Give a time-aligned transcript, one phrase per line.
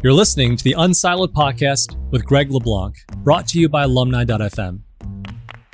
[0.00, 4.82] You're listening to the Unsiloed podcast with Greg LeBlanc, brought to you by alumni.fm.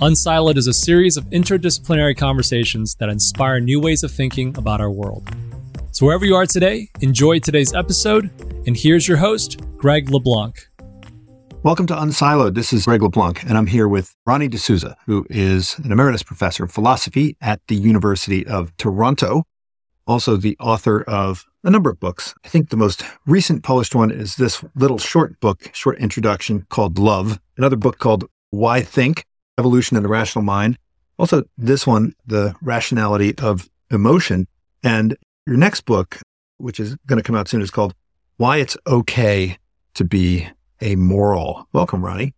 [0.00, 4.90] Unsiloed is a series of interdisciplinary conversations that inspire new ways of thinking about our
[4.90, 5.28] world.
[5.90, 8.30] So, wherever you are today, enjoy today's episode.
[8.66, 10.56] And here's your host, Greg LeBlanc.
[11.62, 12.54] Welcome to Unsiloed.
[12.54, 16.22] This is Greg LeBlanc, and I'm here with Ronnie de Sousa, who is an emeritus
[16.22, 19.44] professor of philosophy at the University of Toronto,
[20.06, 22.34] also the author of a number of books.
[22.44, 26.98] I think the most recent published one is this little short book, short introduction called
[26.98, 29.24] Love, another book called Why Think?
[29.58, 30.78] Evolution in the Rational Mind.
[31.18, 34.46] Also, this one, The Rationality of Emotion.
[34.82, 36.18] And your next book,
[36.58, 37.94] which is going to come out soon, is called
[38.36, 39.56] Why It's Okay
[39.94, 40.48] to Be
[40.82, 41.66] Amoral.
[41.72, 42.34] Welcome, Ronnie.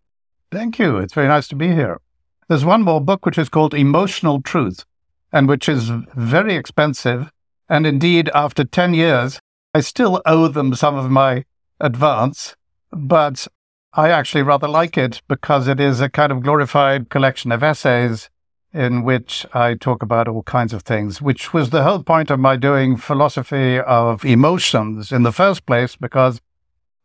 [0.52, 0.98] Thank you.
[0.98, 2.00] It's very nice to be here.
[2.48, 4.84] There's one more book which is called Emotional Truth,
[5.32, 7.32] and which is very expensive
[7.68, 9.40] and indeed, after 10 years,
[9.74, 11.44] I still owe them some of my
[11.80, 12.56] advance,
[12.90, 13.46] but
[13.92, 18.30] I actually rather like it because it is a kind of glorified collection of essays
[18.72, 22.38] in which I talk about all kinds of things, which was the whole point of
[22.38, 26.40] my doing philosophy of emotions in the first place, because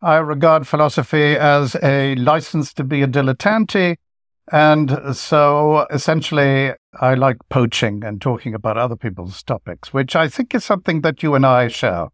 [0.02, 3.98] I regard philosophy as a license to be a dilettante
[4.52, 10.54] and so essentially, I like poaching and talking about other people's topics, which I think
[10.54, 12.10] is something that you and I share.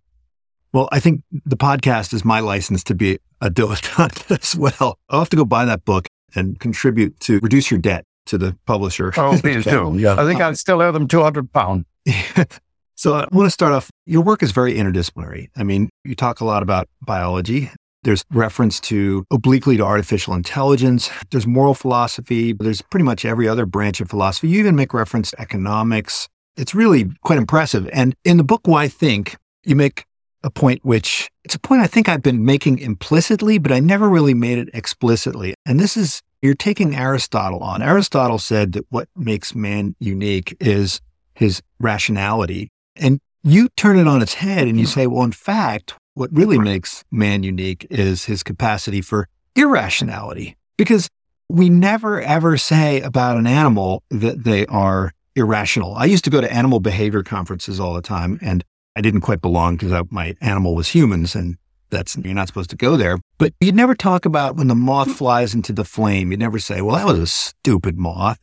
[0.72, 5.00] Well, I think the podcast is my license to be a dilettante as well.
[5.10, 8.56] I'll have to go buy that book and contribute to reduce your debt to the
[8.66, 9.12] publisher.
[9.18, 9.96] Oh, please do.
[9.98, 10.16] Yeah.
[10.20, 11.86] I think I still owe them 200 pounds.
[12.96, 13.90] so I want to start off.
[14.06, 15.50] Your work is very interdisciplinary.
[15.56, 17.72] I mean, you talk a lot about biology
[18.08, 21.10] there's reference to obliquely to artificial intelligence.
[21.30, 22.54] There's moral philosophy.
[22.54, 24.48] There's pretty much every other branch of philosophy.
[24.48, 26.30] You even make reference to economics.
[26.56, 27.90] It's really quite impressive.
[27.92, 29.36] And in the book, Why Think,
[29.66, 30.06] you make
[30.42, 34.08] a point which it's a point I think I've been making implicitly, but I never
[34.08, 35.54] really made it explicitly.
[35.66, 37.82] And this is you're taking Aristotle on.
[37.82, 41.02] Aristotle said that what makes man unique is
[41.34, 42.70] his rationality.
[42.96, 44.92] And you turn it on its head and you hmm.
[44.92, 50.58] say, well, in fact, what really makes man unique is his capacity for irrationality.
[50.76, 51.10] Because
[51.48, 55.94] we never ever say about an animal that they are irrational.
[55.95, 58.64] I used to go to animal behavior conferences all the time and
[58.95, 61.55] I didn't quite belong because my animal was humans and
[61.92, 63.20] that's, you're not supposed to go there.
[63.38, 65.16] But you'd never talk about when the moth mm.
[65.16, 66.32] flies into the flame.
[66.32, 68.39] You'd never say, well, that was a stupid moth.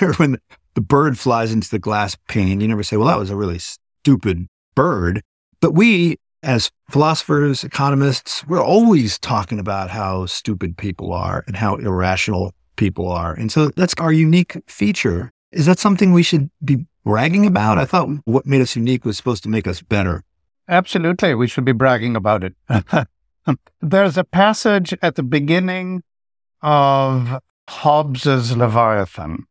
[0.00, 0.38] or when
[0.74, 3.58] the bird flies into the glass pane, you never say, well, that was a really
[3.58, 5.22] stupid bird.
[5.60, 11.76] But we as philosophers, economists, we're always talking about how stupid people are and how
[11.76, 13.34] irrational people are.
[13.34, 15.32] And so that's our unique feature.
[15.52, 17.78] Is that something we should be bragging about?
[17.78, 20.22] I thought what made us unique was supposed to make us better.
[20.68, 21.34] Absolutely.
[21.34, 22.54] We should be bragging about it.
[23.80, 26.02] There's a passage at the beginning
[26.62, 29.44] of Hobbes's Leviathan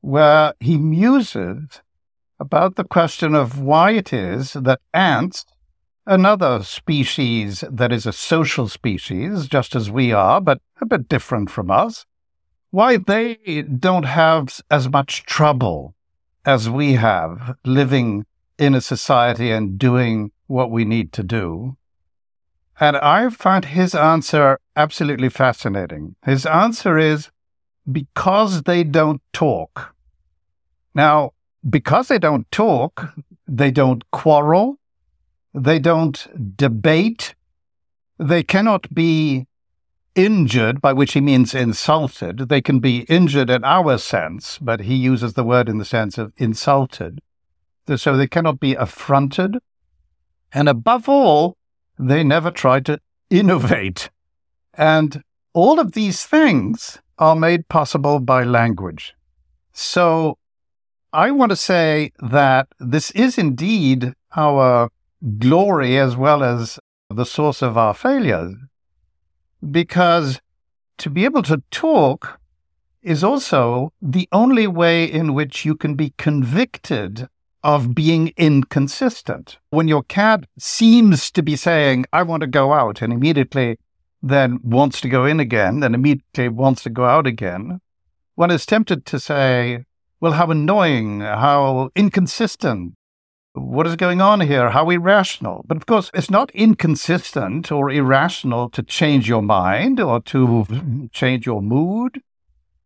[0.00, 1.80] where he muses
[2.38, 5.44] about the question of why it is that ants
[6.06, 11.50] another species that is a social species, just as we are, but a bit different
[11.50, 12.06] from us,
[12.70, 15.94] why they don't have as much trouble
[16.44, 18.24] as we have living
[18.58, 21.76] in a society and doing what we need to do.
[22.78, 26.14] And I find his answer absolutely fascinating.
[26.24, 27.30] His answer is
[27.90, 29.94] because they don't talk.
[30.94, 31.32] Now,
[31.68, 33.14] because they don't talk,
[33.48, 34.78] they don't quarrel,
[35.56, 37.34] they don't debate.
[38.18, 39.46] They cannot be
[40.14, 42.48] injured, by which he means insulted.
[42.48, 46.18] They can be injured in our sense, but he uses the word in the sense
[46.18, 47.20] of insulted.
[47.94, 49.58] So they cannot be affronted.
[50.52, 51.56] And above all,
[51.98, 52.98] they never try to
[53.30, 54.10] innovate.
[54.74, 55.22] And
[55.52, 59.14] all of these things are made possible by language.
[59.72, 60.38] So
[61.12, 64.90] I want to say that this is indeed our
[65.38, 66.78] glory as well as
[67.10, 68.54] the source of our failures.
[69.68, 70.40] Because
[70.98, 72.40] to be able to talk
[73.02, 77.28] is also the only way in which you can be convicted
[77.62, 79.58] of being inconsistent.
[79.70, 83.78] When your cat seems to be saying, I want to go out, and immediately
[84.22, 87.80] then wants to go in again, then immediately wants to go out again,
[88.34, 89.84] one is tempted to say,
[90.20, 92.94] well, how annoying, how inconsistent,
[93.56, 94.70] what is going on here?
[94.70, 95.64] How irrational?
[95.66, 101.46] But of course, it's not inconsistent or irrational to change your mind or to change
[101.46, 102.20] your mood.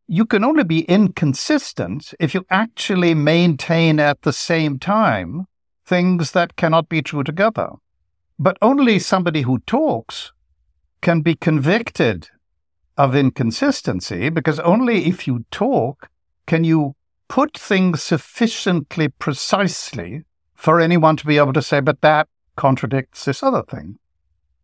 [0.07, 5.47] You can only be inconsistent if you actually maintain at the same time
[5.85, 7.71] things that cannot be true together.
[8.39, 10.33] But only somebody who talks
[11.03, 12.29] can be convicted
[12.97, 16.11] of inconsistency because only if you talk
[16.47, 16.95] can you
[17.29, 20.25] put things sufficiently precisely
[20.61, 23.99] for anyone to be able to say, but that contradicts this other thing.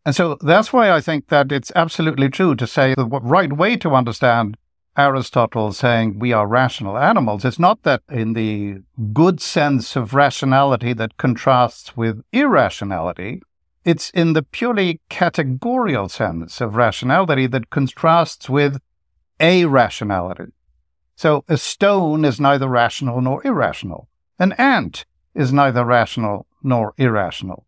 [0.04, 3.76] And so that's why I think that it's absolutely true to say the right way
[3.78, 4.58] to understand
[4.98, 7.46] Aristotle saying we are rational animals.
[7.46, 8.82] is not that in the
[9.14, 13.42] good sense of rationality that contrasts with irrationality.
[13.84, 18.80] It's in the purely categorical sense of rationality that contrasts with
[19.40, 20.52] irrationality.
[21.16, 24.08] So a stone is neither rational nor irrational.
[24.38, 27.66] An ant is neither rational nor irrational.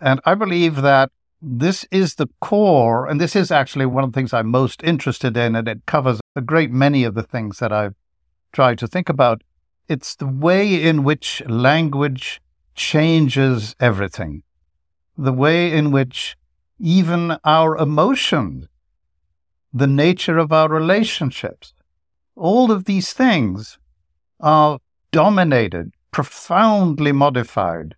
[0.00, 4.16] And I believe that this is the core, and this is actually one of the
[4.16, 7.72] things I'm most interested in, and it covers a great many of the things that
[7.72, 7.94] I've
[8.52, 9.42] tried to think about.
[9.88, 12.40] It's the way in which language
[12.74, 14.42] changes everything,
[15.16, 16.36] the way in which
[16.78, 18.66] even our emotions,
[19.72, 21.72] the nature of our relationships,
[22.34, 23.78] all of these things
[24.40, 24.78] are
[25.10, 27.94] dominated, profoundly modified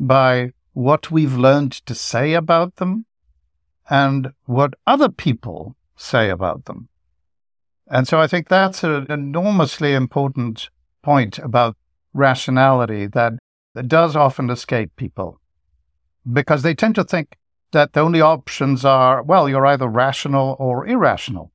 [0.00, 3.06] by what we've learned to say about them
[3.88, 6.88] and what other people say about them.
[7.86, 10.70] And so I think that's an enormously important
[11.04, 11.76] point about
[12.12, 13.34] rationality that,
[13.74, 15.38] that does often escape people
[16.32, 17.36] because they tend to think
[17.70, 21.52] that the only options are, well, you're either rational or irrational.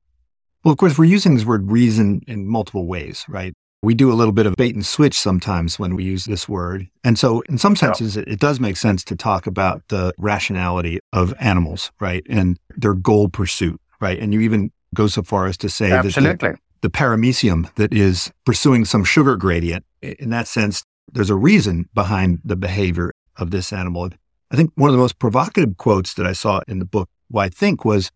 [0.64, 3.52] Well, of course, we're using this word reason in multiple ways, right?
[3.82, 6.88] We do a little bit of bait and switch sometimes when we use this word.
[7.04, 8.22] And so, in some senses, yeah.
[8.22, 12.24] it, it, does make sense to talk about the rationality of animals, right?
[12.28, 14.18] And their goal pursuit, right?
[14.18, 16.32] And you even go so far as to say Absolutely.
[16.32, 20.82] that the, the paramecium that is pursuing some sugar gradient, in that sense,
[21.12, 24.10] there's a reason behind the behavior of this animal.
[24.50, 27.42] I think one of the most provocative quotes that I saw in the book, what
[27.42, 28.10] I think was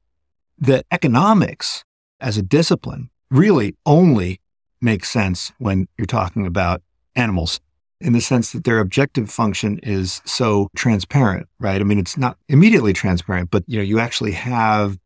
[0.59, 1.85] that economics
[2.21, 4.41] as a discipline really only
[4.83, 6.83] makes sense when you're talking about
[7.15, 7.61] animals
[8.01, 11.81] in the sense that their objective function is so transparent, right?
[11.81, 14.99] I mean, it's not immediately transparent, but you know, you actually have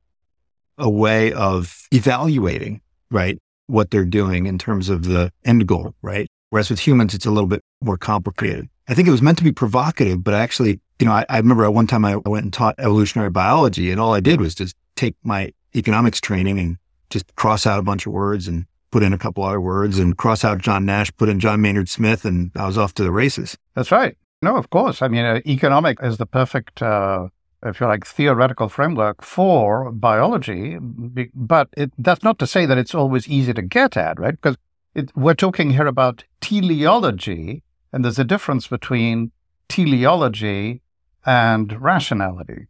[0.79, 2.81] a way of evaluating,
[3.11, 6.27] right, what they're doing in terms of the end goal, right?
[6.51, 8.69] Whereas with humans, it's a little bit more complicated.
[8.89, 11.65] I think it was meant to be provocative, but actually, you know, I, I remember
[11.65, 14.77] at one time I went and taught evolutionary biology, and all I did was just
[14.95, 16.79] take my economics training and
[17.11, 20.17] just cross out a bunch of words and put in a couple other words and
[20.17, 23.11] cross out John Nash, put in John Maynard Smith, and I was off to the
[23.11, 23.57] races.
[23.75, 24.17] That's right.
[24.43, 25.03] No, of course.
[25.03, 27.29] I mean, uh, economic is the perfect, uh,
[27.65, 30.79] if you like, theoretical framework for biology.
[30.81, 34.35] But it, that's not to say that it's always easy to get at, right?
[34.35, 34.57] Because
[34.95, 37.63] it, we're talking here about teleology,
[37.93, 39.33] and there's a difference between
[39.69, 40.83] teleology
[41.25, 42.67] and rationality.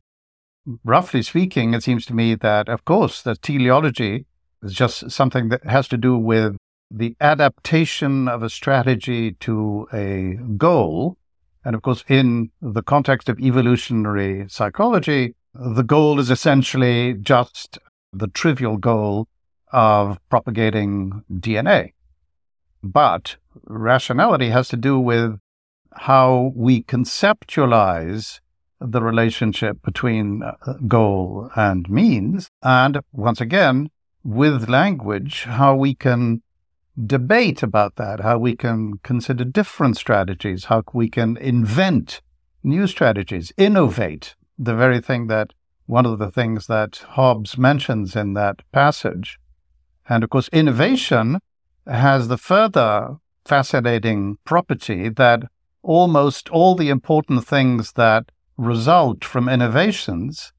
[0.84, 4.26] Roughly speaking, it seems to me that, of course, the teleology
[4.62, 6.56] is just something that has to do with
[6.90, 11.16] the adaptation of a strategy to a goal.
[11.64, 17.78] And of course, in the context of evolutionary psychology, the goal is essentially just
[18.12, 19.26] the trivial goal
[19.72, 21.92] of propagating DNA.
[22.82, 25.38] But rationality has to do with
[25.92, 28.40] how we conceptualize
[28.80, 32.50] the relationship between uh, goal and means.
[32.62, 33.90] And once again,
[34.26, 36.42] with language, how we can
[37.06, 42.20] debate about that, how we can consider different strategies, how we can invent
[42.64, 45.52] new strategies, innovate, the very thing that
[45.86, 49.38] one of the things that Hobbes mentions in that passage.
[50.08, 51.38] And of course, innovation
[51.86, 55.44] has the further fascinating property that
[55.82, 60.52] almost all the important things that result from innovations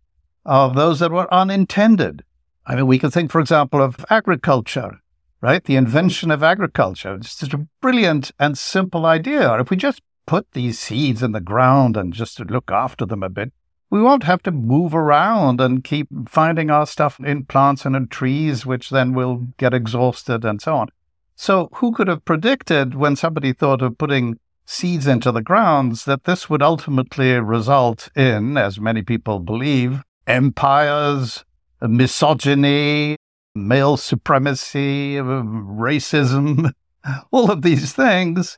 [0.46, 2.24] are those that were unintended.
[2.70, 5.00] I mean, we can think, for example, of agriculture,
[5.40, 5.64] right?
[5.64, 7.16] The invention of agriculture.
[7.16, 9.58] It's just a brilliant and simple idea.
[9.58, 13.30] If we just put these seeds in the ground and just look after them a
[13.30, 13.54] bit,
[13.90, 18.10] we won't have to move around and keep finding our stuff in plants and in
[18.10, 20.90] trees, which then will get exhausted and so on.
[21.38, 26.26] So, who could have predicted when somebody thought of putting seeds into the grounds that
[26.26, 31.46] this would ultimately result in, as many people believe, empires,
[31.82, 33.18] misogyny,
[33.56, 36.72] male supremacy, uh, racism,
[37.32, 38.58] all of these things,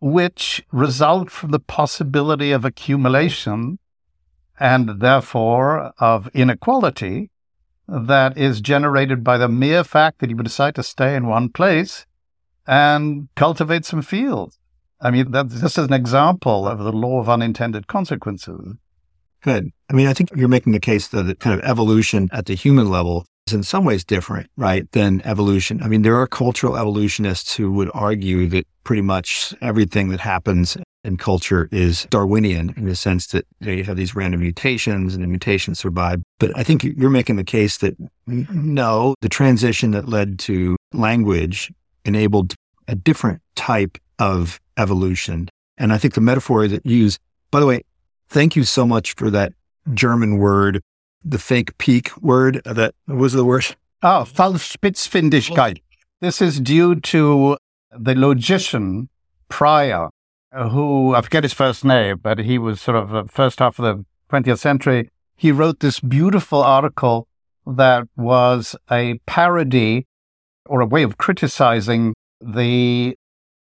[0.00, 3.78] which result from the possibility of accumulation
[4.60, 7.30] and therefore of inequality
[7.86, 12.06] that is generated by the mere fact that you decide to stay in one place
[12.66, 14.58] and cultivate some fields.
[15.00, 18.74] I mean, that's just an example of the law of unintended consequences.
[19.42, 19.70] Good.
[19.88, 22.90] I mean, I think you're making the case that kind of evolution at the human
[22.90, 25.82] level is in some ways different, right, than evolution.
[25.82, 30.76] I mean, there are cultural evolutionists who would argue that pretty much everything that happens
[31.04, 35.14] in culture is Darwinian in the sense that you, know, you have these random mutations
[35.14, 36.22] and the mutations survive.
[36.38, 41.72] But I think you're making the case that no, the transition that led to language
[42.04, 42.54] enabled
[42.88, 45.48] a different type of evolution.
[45.76, 47.18] And I think the metaphor that you use,
[47.50, 47.82] by the way,
[48.28, 49.52] thank you so much for that
[49.94, 50.82] German word,
[51.24, 52.62] the fake peak word.
[52.64, 53.76] Uh, that was the word.
[54.02, 55.80] Oh, Falschspitzfindigkeit.
[56.20, 57.56] This is due to
[57.90, 59.08] the logician
[59.48, 60.10] Prior,
[60.52, 63.84] who I forget his first name, but he was sort of the first half of
[63.84, 65.10] the 20th century.
[65.36, 67.28] He wrote this beautiful article
[67.66, 70.06] that was a parody
[70.66, 73.16] or a way of criticizing the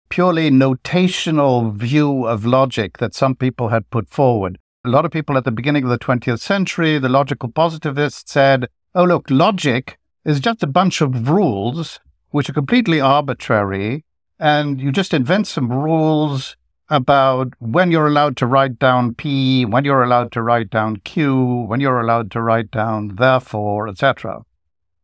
[0.09, 4.59] purely notational view of logic that some people had put forward.
[4.85, 8.67] A lot of people at the beginning of the 20th century, the logical positivists said,
[8.95, 14.03] oh, look, logic is just a bunch of rules which are completely arbitrary.
[14.39, 16.57] And you just invent some rules
[16.89, 21.65] about when you're allowed to write down P, when you're allowed to write down Q,
[21.67, 24.41] when you're allowed to write down therefore, etc.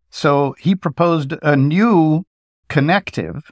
[0.10, 2.26] So he proposed a new
[2.68, 3.52] connective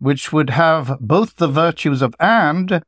[0.00, 2.82] which would have both the virtues of and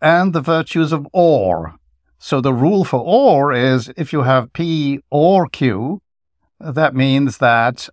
[0.00, 1.76] and the virtues of or.
[2.18, 6.00] So the rule for or is if you have P or Q,
[6.58, 7.88] that means that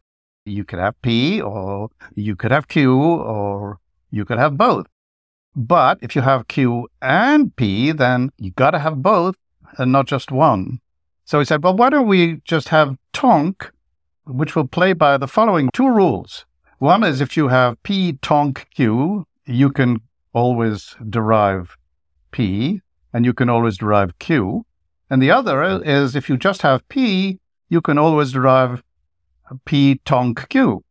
[0.45, 3.79] you could have P or you could have Q or
[4.11, 4.87] you could have both.
[5.55, 9.35] But if you have Q and P, then you got to have both
[9.77, 10.79] and not just one.
[11.25, 13.71] So he said, well, why don't we just have tonk,
[14.25, 16.45] which will play by the following two rules.
[16.83, 20.01] One is if you have P tonk Q, you can
[20.33, 21.77] always derive
[22.31, 22.81] P
[23.13, 24.65] and you can always derive Q.
[25.09, 28.83] And the other is if you just have P, you can always derive
[29.63, 30.83] P tonk Q.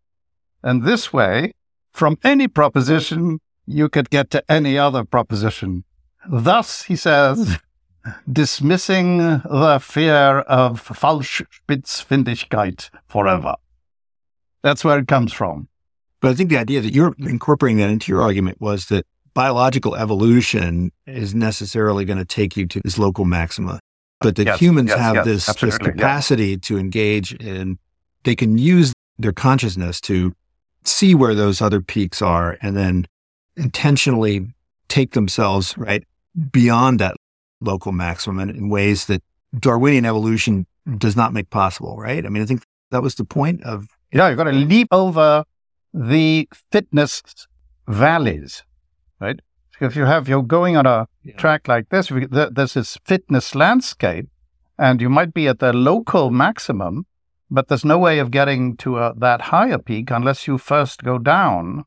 [0.63, 1.53] And this way,
[1.93, 5.85] from any proposition, you could get to any other proposition.
[6.27, 7.59] Thus, he says,
[8.33, 13.57] dismissing the fear of Falschspitzfindigkeit forever.
[14.63, 15.69] That's where it comes from.
[16.23, 19.97] But I think the idea that you're incorporating that into your argument was that biological
[19.97, 23.81] evolution is necessarily going to take you to this local maxima,
[24.21, 27.77] but that yes, humans yes, have yes, this, this capacity to engage in,
[28.23, 30.33] they can use their consciousness to
[30.85, 33.05] see where those other peaks are and then
[33.57, 34.47] intentionally
[34.89, 36.05] take themselves right
[36.53, 37.17] beyond that
[37.61, 39.23] local maximum in, in ways that
[39.59, 40.67] Darwinian evolution
[40.99, 42.25] does not make possible, right?
[42.25, 44.89] I mean, I think that was the point of You know, you've got to leap
[44.93, 45.45] over
[45.93, 47.23] the fitness
[47.89, 48.63] valleys,
[49.21, 49.41] right?
[49.81, 51.37] If you have, you're going on a Yeah.
[51.37, 54.29] track like this, there's this fitness landscape,
[54.79, 57.07] and you might be at the local maximum,
[57.51, 61.19] but there's no way of getting to a, that higher peak unless you first go
[61.19, 61.85] down.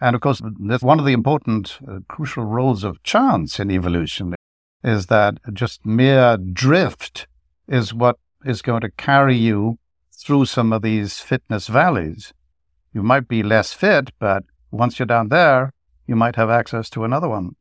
[0.00, 4.34] And of course, that's one of the important, uh, crucial roles of chance in evolution
[4.82, 7.26] is that just mere drift
[7.68, 9.78] is what is going to carry you
[10.12, 12.32] through some of these fitness valleys.
[12.96, 15.70] You might be less fit, but once you're down there,
[16.06, 17.54] you might have access to another one.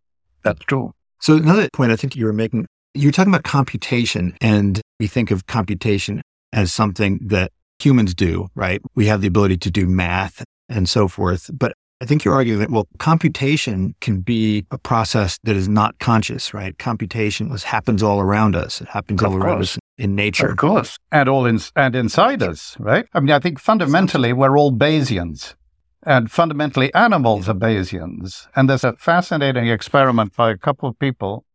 [0.44, 0.94] That's true.
[1.20, 5.32] So another point I think you were making, you're talking about computation and we think
[5.32, 6.22] of computation
[6.54, 8.82] as something that humans do, right?
[8.96, 11.50] We have the ability to do math and so forth.
[11.54, 15.98] But I think you're arguing that, well, computation can be a process that is not
[16.00, 16.78] conscious, right?
[16.78, 18.82] Computation was, happens all around us.
[18.82, 20.48] It happens Of all around us in nature.
[20.48, 20.98] Of course.
[21.14, 23.06] And all in, and inside us, right?
[23.14, 25.56] I mean, I think fundamentally we're all Bayesians.
[26.04, 28.48] And fundamentally, animals are Bayesians.
[28.56, 31.46] And there's a fascinating experiment by a couple of people,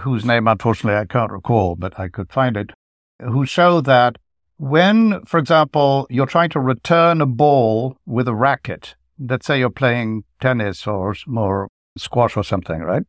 [0.00, 2.70] whose name unfortunately I can't recall, but I could find it,
[3.20, 4.16] who show that
[4.58, 9.70] when, for example, you're trying to return a ball with a racket, let's say you're
[9.70, 13.02] playing tennis or, or squash or something, right?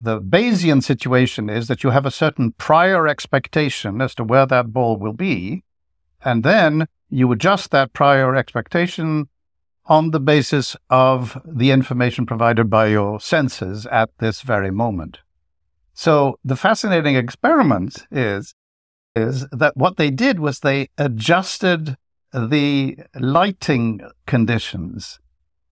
[0.00, 4.72] The Bayesian situation is that you have a certain prior expectation as to where that
[4.72, 5.62] ball will be,
[6.22, 9.28] and then you adjust that prior expectation
[9.86, 15.18] on the basis of the information provided by your senses at this very moment.
[15.92, 18.54] So the fascinating experiment is
[19.16, 21.96] is that what they did was they adjusted
[22.32, 25.18] the lighting conditions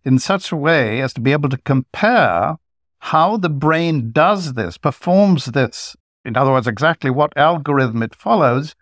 [0.08, 2.56] in such a way as to be able to compare
[3.00, 8.74] how the brain does this, performs this, in other words, exactly what algorithm it follows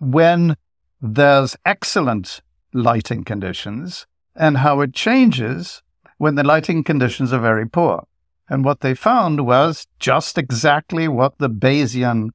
[0.00, 0.56] when
[1.00, 2.42] there's excellent
[2.74, 5.82] lighting conditions and how it changes
[6.18, 8.04] when the lighting conditions are very poor.
[8.48, 12.30] And what they found was just exactly what the Bayesian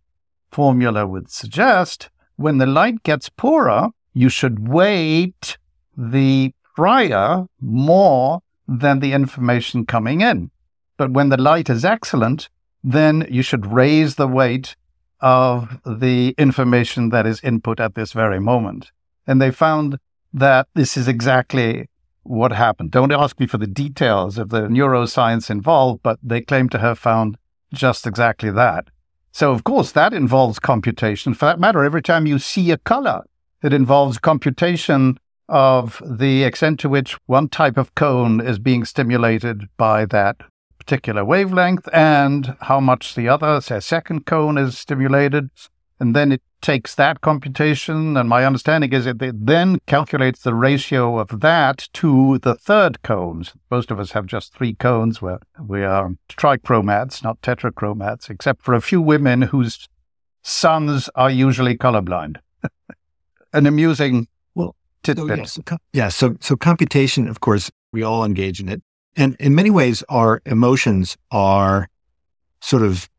[0.52, 5.58] formula would suggest, when the light gets poorer, you should weight
[5.98, 10.52] the prior more than the information coming in.
[10.96, 12.50] But when the light is excellent,
[12.84, 14.76] then you should raise the weight
[15.20, 18.92] of the information that is input at this very moment.
[19.26, 19.98] And they found
[20.32, 21.90] that this is exactly
[22.22, 22.92] what happened.
[22.92, 27.00] Don't ask me for the details of the neuroscience involved, but they claim to have
[27.00, 27.40] found
[27.74, 28.90] just exactly that.
[29.32, 31.34] So, of course, that involves computation.
[31.34, 33.24] For that matter, every time you see a color,
[33.64, 35.18] it involves computation
[35.50, 40.38] of the extent to which one type of cone is being stimulated by that
[40.78, 45.50] particular wavelength and how much the other, say, second cone is stimulated.
[46.00, 48.16] And then it takes that computation.
[48.18, 53.54] And my understanding is it then calculates the ratio of that to the third cones.
[53.72, 58.74] Most of us have just three cones where we are trichromats, not tetrachromats, except for
[58.74, 59.88] a few women whose
[60.44, 62.38] sons are usually colorblind.
[63.54, 64.28] An amusing
[65.08, 65.48] well, tidbit.
[65.48, 68.82] So, yeah, so, yeah, so, so computation, of course, we all engage in it.
[69.16, 71.90] And in many ways, our emotions are
[72.62, 73.10] sort of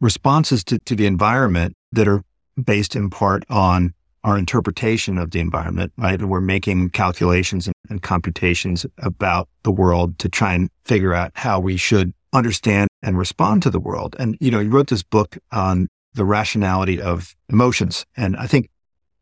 [0.00, 2.22] responses to, to the environment that are
[2.62, 6.18] based in part on our interpretation of the environment, right?
[6.20, 11.30] And we're making calculations and, and computations about the world to try and figure out
[11.34, 14.16] how we should understand and respond to the world.
[14.18, 18.04] And, you know, you wrote this book on the rationality of emotions.
[18.16, 18.68] And I think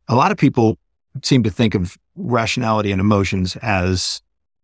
[0.08, 0.78] a lot of people
[1.22, 4.22] seem to think of rationality and emotions as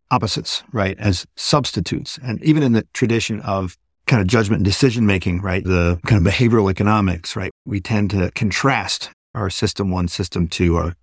[0.09, 0.97] opposites, right?
[0.99, 2.19] As substitutes.
[2.23, 3.77] And even in the tradition of
[4.07, 5.63] kind of judgment and decision making, right?
[5.63, 7.51] The kind of behavioral economics, right?
[7.65, 10.95] We tend to contrast our system one, system two, our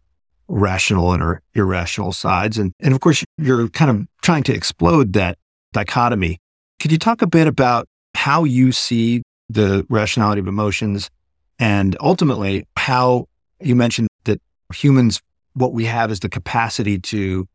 [0.49, 2.59] rational and our irrational sides.
[2.59, 5.39] And, and of course, you're kind of trying to explode that
[5.73, 6.39] dichotomy.
[6.81, 11.11] Could you talk a bit about how you see the rationality of emotions
[11.59, 13.27] and ultimately how
[13.61, 14.41] you mentioned that
[14.75, 15.21] humans,
[15.59, 17.49] what we have is the capacity to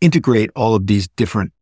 [0.00, 1.52] integrate all of these different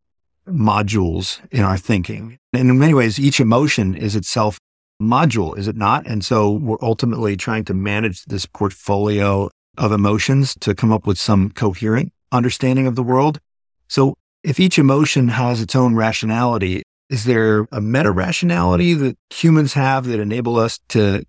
[0.47, 2.37] modules in our thinking.
[2.51, 4.57] And in many ways, each emotion is itself
[4.99, 6.05] a module, is it not?
[6.05, 11.17] And so we're ultimately trying to manage this portfolio of emotions to come up with
[11.17, 13.39] some coherent understanding of the world.
[13.87, 19.73] So if each emotion has its own rationality, is there a meta rationality that humans
[19.73, 21.23] have that enable us to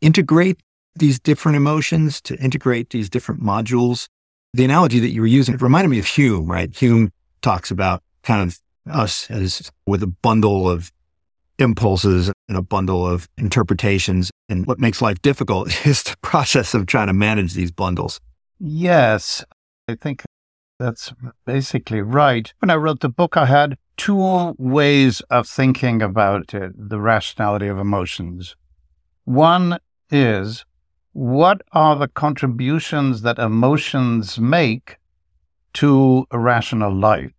[0.00, 0.60] integrate
[0.96, 4.08] these different emotions, to integrate these different modules
[4.54, 6.74] the analogy that you were using, reminded me of Hume, right?
[6.74, 7.10] Hume
[7.42, 10.92] talks about kind of us as with a bundle of
[11.58, 14.30] impulses and a bundle of interpretations.
[14.48, 18.20] And what makes life difficult is the process of trying to manage these bundles.
[18.60, 19.44] Yes,
[19.88, 20.22] I think
[20.78, 21.12] that's
[21.44, 22.52] basically right.
[22.60, 27.66] When I wrote the book, I had two ways of thinking about it, the rationality
[27.66, 28.54] of emotions.
[29.24, 29.78] One
[30.12, 30.64] is
[31.14, 34.96] what are the contributions that emotions make
[35.72, 37.30] to a rational life?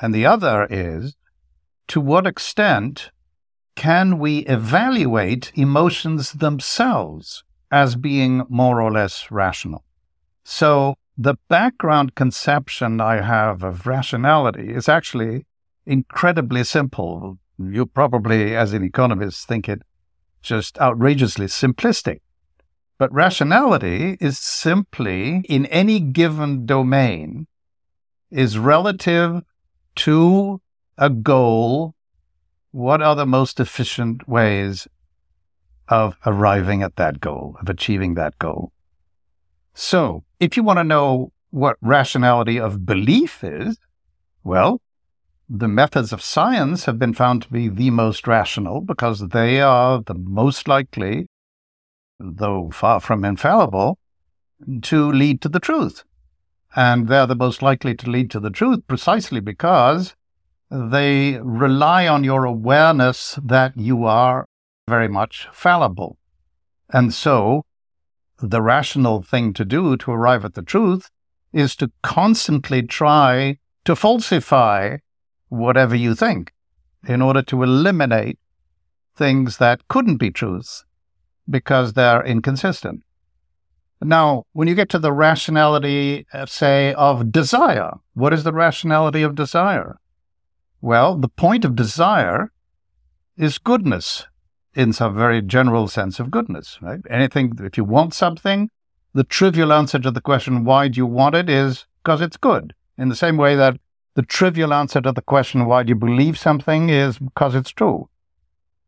[0.00, 1.16] And the other is,
[1.88, 3.10] to what extent
[3.76, 9.84] can we evaluate emotions themselves as being more or less rational?
[10.44, 15.46] So the background conception I have of rationality is actually
[15.86, 17.38] incredibly simple.
[17.58, 19.80] You probably, as an economist, think it
[20.42, 22.20] just outrageously simplistic.
[22.98, 27.46] But rationality is simply, in any given domain,
[28.30, 29.42] is relative
[29.96, 30.60] to
[30.96, 31.94] a goal.
[32.70, 34.86] What are the most efficient ways
[35.88, 38.72] of arriving at that goal, of achieving that goal?
[39.74, 43.76] So, if you want to know what rationality of belief is,
[44.44, 44.80] well,
[45.48, 50.00] the methods of science have been found to be the most rational because they are
[50.00, 51.26] the most likely
[52.18, 53.98] though far from infallible,
[54.82, 56.04] to lead to the truth.
[56.76, 60.14] And they're the most likely to lead to the truth precisely because
[60.70, 64.46] they rely on your awareness that you are
[64.88, 66.18] very much fallible.
[66.90, 67.64] And so
[68.38, 71.10] the rational thing to do to arrive at the truth
[71.52, 74.96] is to constantly try to falsify
[75.48, 76.52] whatever you think
[77.06, 78.38] in order to eliminate
[79.14, 80.84] things that couldn't be truths
[81.48, 83.02] because they're inconsistent.
[84.02, 89.22] Now, when you get to the rationality, uh, say, of desire, what is the rationality
[89.22, 89.98] of desire?
[90.80, 92.52] Well, the point of desire
[93.36, 94.26] is goodness
[94.74, 97.00] in some very general sense of goodness, right?
[97.08, 98.68] Anything, if you want something,
[99.14, 102.74] the trivial answer to the question, why do you want it, is because it's good.
[102.98, 103.78] In the same way that
[104.14, 108.08] the trivial answer to the question, why do you believe something, is because it's true.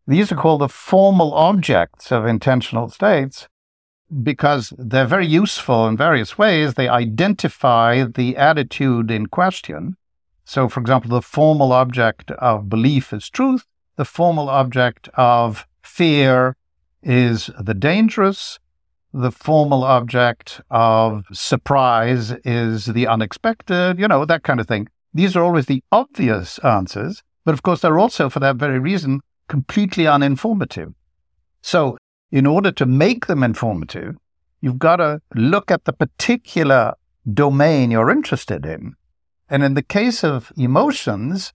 [0.06, 3.48] These are called the formal objects of intentional states.
[4.22, 6.74] because they're very useful in various ways.
[6.74, 9.96] They identify the attitude in question.
[10.44, 13.64] So, for example, the formal object of belief is truth.
[13.96, 16.56] The formal object of fear
[17.02, 18.58] is the dangerous.
[19.12, 24.88] The formal object of surprise is the unexpected, you know, that kind of thing.
[25.14, 29.22] These are always the obvious answers, but of course, they're also, for that very reason,
[29.48, 30.94] completely uninformative.
[31.62, 31.96] So,
[32.30, 34.16] in order to make them informative,
[34.60, 36.94] you've got to look at the particular
[37.32, 38.94] domain you're interested in.
[39.48, 41.52] And in the case of emotions,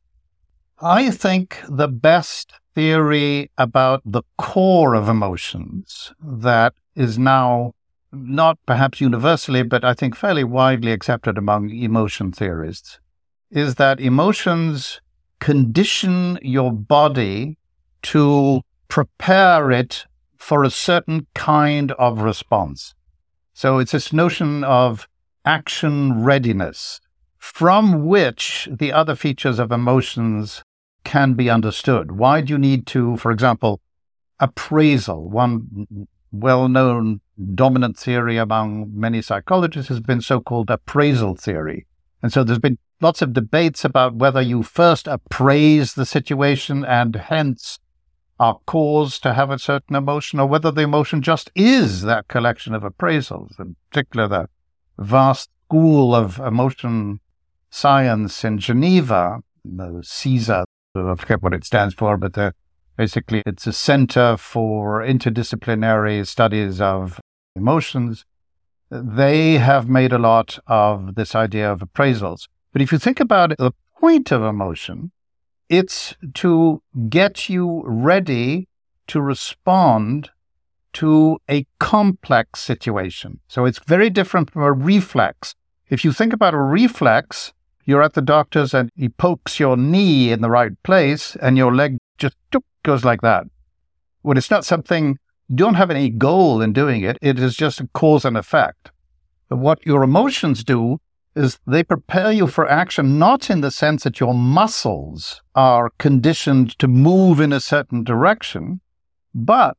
[0.81, 7.73] I think the best theory about the core of emotions that is now
[8.11, 12.99] not perhaps universally, but I think fairly widely accepted among emotion theorists
[13.49, 15.01] is that emotions
[15.39, 17.57] condition your body
[18.03, 20.05] to prepare it
[20.37, 22.93] for a certain kind of response.
[23.53, 25.07] So it's this notion of
[25.45, 26.99] action readiness
[27.37, 30.63] from which the other features of emotions
[31.03, 32.11] can be understood.
[32.11, 33.81] Why do you need to, for example,
[34.39, 35.29] appraisal?
[35.29, 37.21] One well known
[37.55, 41.87] dominant theory among many psychologists has been so called appraisal theory.
[42.21, 47.15] And so there's been lots of debates about whether you first appraise the situation and
[47.15, 47.79] hence
[48.41, 52.73] are caused to have a certain emotion or whether the emotion just is that collection
[52.73, 54.49] of appraisals, in particular the
[54.97, 57.19] vast school of emotion
[57.69, 60.63] science in Geneva, the CISA,
[60.95, 62.55] I forget what it stands for, but the,
[62.97, 67.19] basically it's a center for interdisciplinary studies of
[67.55, 68.25] emotions.
[68.89, 72.47] They have made a lot of this idea of appraisals.
[72.73, 75.11] But if you think about it, the point of emotion,
[75.71, 78.67] it's to get you ready
[79.07, 80.29] to respond
[80.91, 83.39] to a complex situation.
[83.47, 85.55] So it's very different from a reflex.
[85.89, 87.53] If you think about a reflex,
[87.85, 91.73] you're at the doctor's and he pokes your knee in the right place and your
[91.73, 92.35] leg just
[92.83, 93.45] goes like that.
[94.23, 97.79] When it's not something, you don't have any goal in doing it, it is just
[97.79, 98.91] a cause and effect.
[99.47, 100.99] But what your emotions do
[101.35, 106.77] is they prepare you for action not in the sense that your muscles are conditioned
[106.79, 108.81] to move in a certain direction,
[109.33, 109.77] but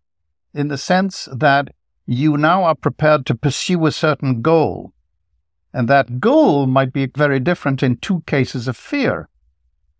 [0.54, 1.68] in the sense that
[2.06, 4.92] you now are prepared to pursue a certain goal.
[5.72, 9.28] And that goal might be very different in two cases of fear.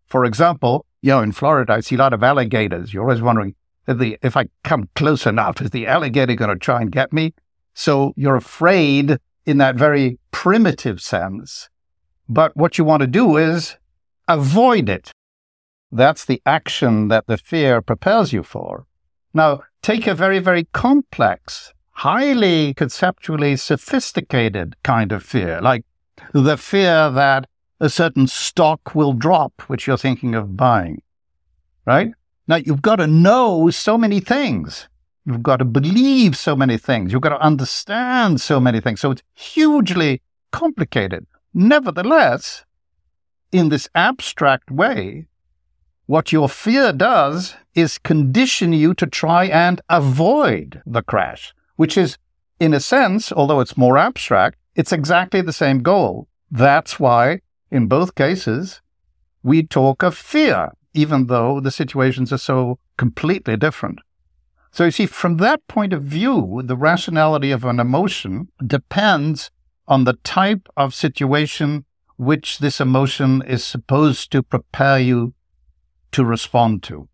[0.07, 2.93] For example, you know, in Florida, I see a lot of alligators.
[2.93, 3.55] You're always wondering,
[3.87, 7.13] if, the, if I come close enough, is the alligator going to try and get
[7.13, 7.35] me?
[7.75, 11.69] So you're afraid in that very primitive sense.
[12.29, 13.77] But what you want to do is
[14.27, 15.13] avoid it.
[15.93, 18.87] That's the action that the fear propels you for.
[19.35, 25.85] Now, take a very, very complex, highly conceptually sophisticated kind of fear, like
[26.33, 27.47] the fear that
[27.81, 31.03] a certain stock will drop, which you're thinking of buying,
[31.87, 32.13] right?
[32.49, 34.89] Now, you've got to know so many things.
[35.25, 37.13] You've got to believe so many things.
[37.13, 39.01] You've got to understand so many things.
[39.01, 41.27] So it's hugely complicated.
[41.55, 42.65] Nevertheless,
[43.53, 45.27] in this abstract way,
[46.07, 52.19] what your fear does is condition you to try and avoid the crash, which is,
[52.59, 56.27] in a sense, although it's more abstract, it's exactly the same goal.
[56.51, 58.81] That's why, in both cases,
[59.43, 64.01] we talk of fear, even though the situations are so completely different.
[64.73, 69.51] So you see, from that point of view, the rationality of an emotion depends
[69.87, 71.85] on the type of situation
[72.17, 75.35] which this emotion is supposed to prepare you
[76.13, 77.09] to respond to.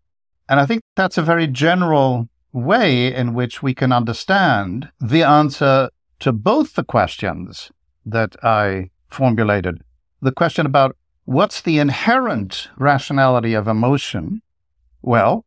[0.47, 5.89] And I think that's a very general way in which we can understand the answer
[6.19, 7.71] to both the questions
[8.05, 9.81] that I formulated.
[10.21, 10.95] The question about
[11.25, 14.41] what's the inherent rationality of emotion?
[15.01, 15.45] Well,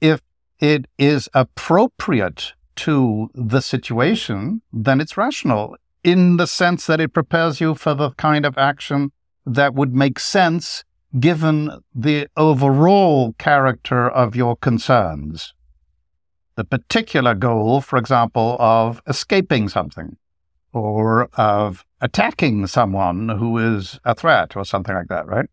[0.00, 0.20] if
[0.64, 7.60] it is appropriate to the situation, then it's rational in the sense that it prepares
[7.60, 9.12] you for the kind of action
[9.44, 10.82] that would make sense
[11.20, 15.52] given the overall character of your concerns.
[16.56, 20.16] The particular goal, for example, of escaping something
[20.72, 25.50] or of attacking someone who is a threat or something like that, right?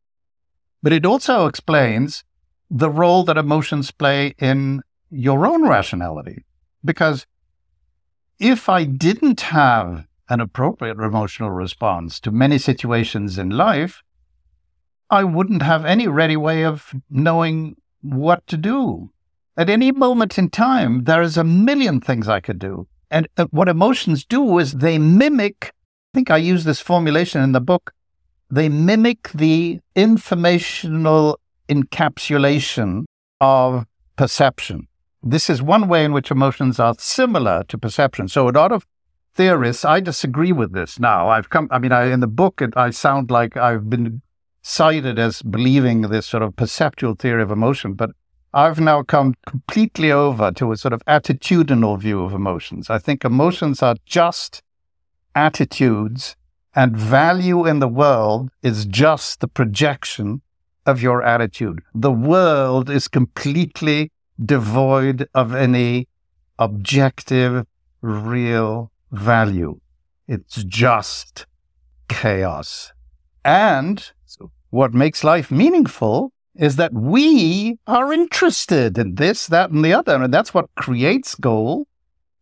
[0.82, 2.24] But it also explains
[2.70, 6.46] the role that emotions play in your own rationality.
[6.84, 7.28] Because
[8.40, 14.02] if I didn't have an appropriate emotional response to many situations in life,
[15.10, 19.12] I wouldn't have any ready way of knowing what to do.
[19.58, 22.88] At any moment in time, there is a million things I could do.
[23.12, 27.52] And uh, what emotions do is they mimic, I think I use this formulation in
[27.52, 27.94] the book,
[28.50, 33.04] they mimic the informational encapsulation
[33.42, 34.88] of perception.
[35.24, 38.28] This is one way in which emotions are similar to perception.
[38.28, 38.88] So a lot of
[39.36, 41.30] theorists, I disagree with this now.
[41.30, 44.22] I've come, I mean, I, in the book, it, I sound like I've been
[44.64, 48.12] cited as believing this sort of perceptual theory of emotion, but
[48.54, 52.90] I've now come completely over to a sort of attitudinal view of emotions.
[52.90, 54.62] I think emotions are just
[55.36, 56.36] attitudes,
[56.76, 60.42] and value in the world is just the projection
[60.86, 61.82] of your attitude.
[61.94, 64.12] The world is completely
[64.44, 66.08] devoid of any
[66.60, 67.66] objective,
[68.02, 69.80] real value.
[70.28, 71.46] It's just
[72.08, 72.92] chaos.
[73.44, 74.12] And
[74.70, 80.22] what makes life meaningful is that we are interested in this, that, and the other.
[80.22, 81.88] And that's what creates goal.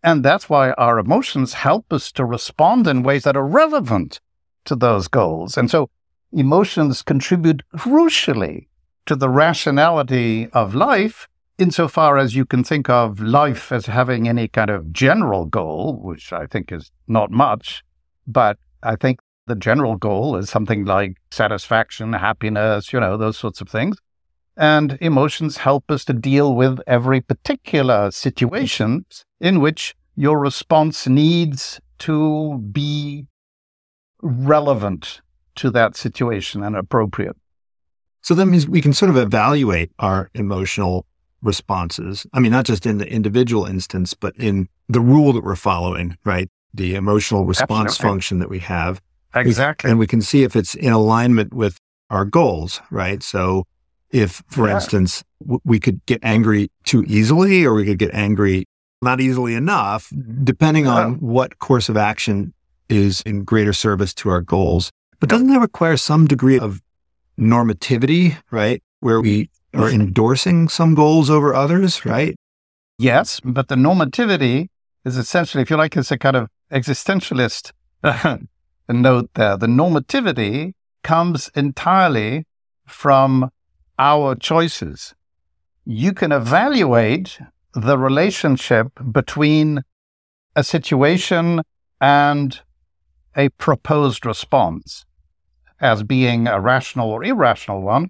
[0.04, 4.20] And that's why our emotions help us to respond in ways that are relevant
[4.66, 5.58] to those goals.
[5.58, 5.90] And so
[6.32, 8.68] emotions contribute crucially
[9.06, 11.28] to the rationality of life
[11.60, 16.32] insofar as you can think of life as having any kind of general goal, which
[16.32, 17.84] I think is not much,
[18.26, 23.60] but I think the general goal is something like satisfaction, happiness, you know, those sorts
[23.62, 23.98] of things.
[24.56, 29.06] And emotions help us to deal with every particular situation
[29.40, 33.26] in which your response needs to be
[34.22, 35.22] relevant
[35.56, 37.36] to that situation and appropriate.
[38.22, 41.06] So that means we can sort of evaluate our emotional
[41.42, 42.26] responses.
[42.34, 46.18] I mean, not just in the individual instance, but in the rule that we're following,
[46.26, 46.50] right?
[46.74, 48.10] The emotional response Absolutely.
[48.10, 49.02] function that we have.
[49.36, 49.90] Exactly.
[49.90, 51.78] And we can see if it's in alignment with
[52.10, 53.22] our goals, right?
[53.22, 53.66] So
[54.12, 54.76] if, for yeah.
[54.76, 58.66] instance, w- we could get angry too easily or we could get angry
[59.02, 60.12] not easily enough,
[60.44, 60.92] depending yeah.
[60.96, 62.54] on what course of action
[62.90, 64.92] is in greater service to our goals.
[65.20, 66.82] But doesn't that require some degree of
[67.40, 68.82] normativity, right?
[69.00, 72.36] Where we are endorsing some goals over others, right?
[72.98, 74.68] Yes, but the normativity
[75.06, 77.72] is essentially, if you like, it's a kind of existentialist
[78.90, 79.58] note there.
[79.58, 82.46] The normativity comes entirely
[82.86, 83.52] from
[83.98, 85.14] our choices.
[85.86, 87.40] You can evaluate
[87.74, 89.84] the relationship between
[90.56, 91.62] a situation
[92.02, 92.60] and
[93.36, 95.06] a proposed response
[95.80, 98.10] as being a rational or irrational one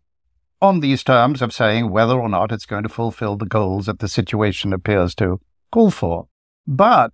[0.62, 4.00] on these terms of saying whether or not it's going to fulfill the goals that
[4.00, 5.40] the situation appears to
[5.72, 6.28] call for.
[6.68, 7.12] But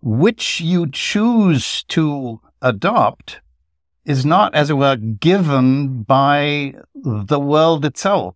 [0.00, 3.40] which you choose to adopt
[4.04, 8.34] is not, as it were, given by the world itself.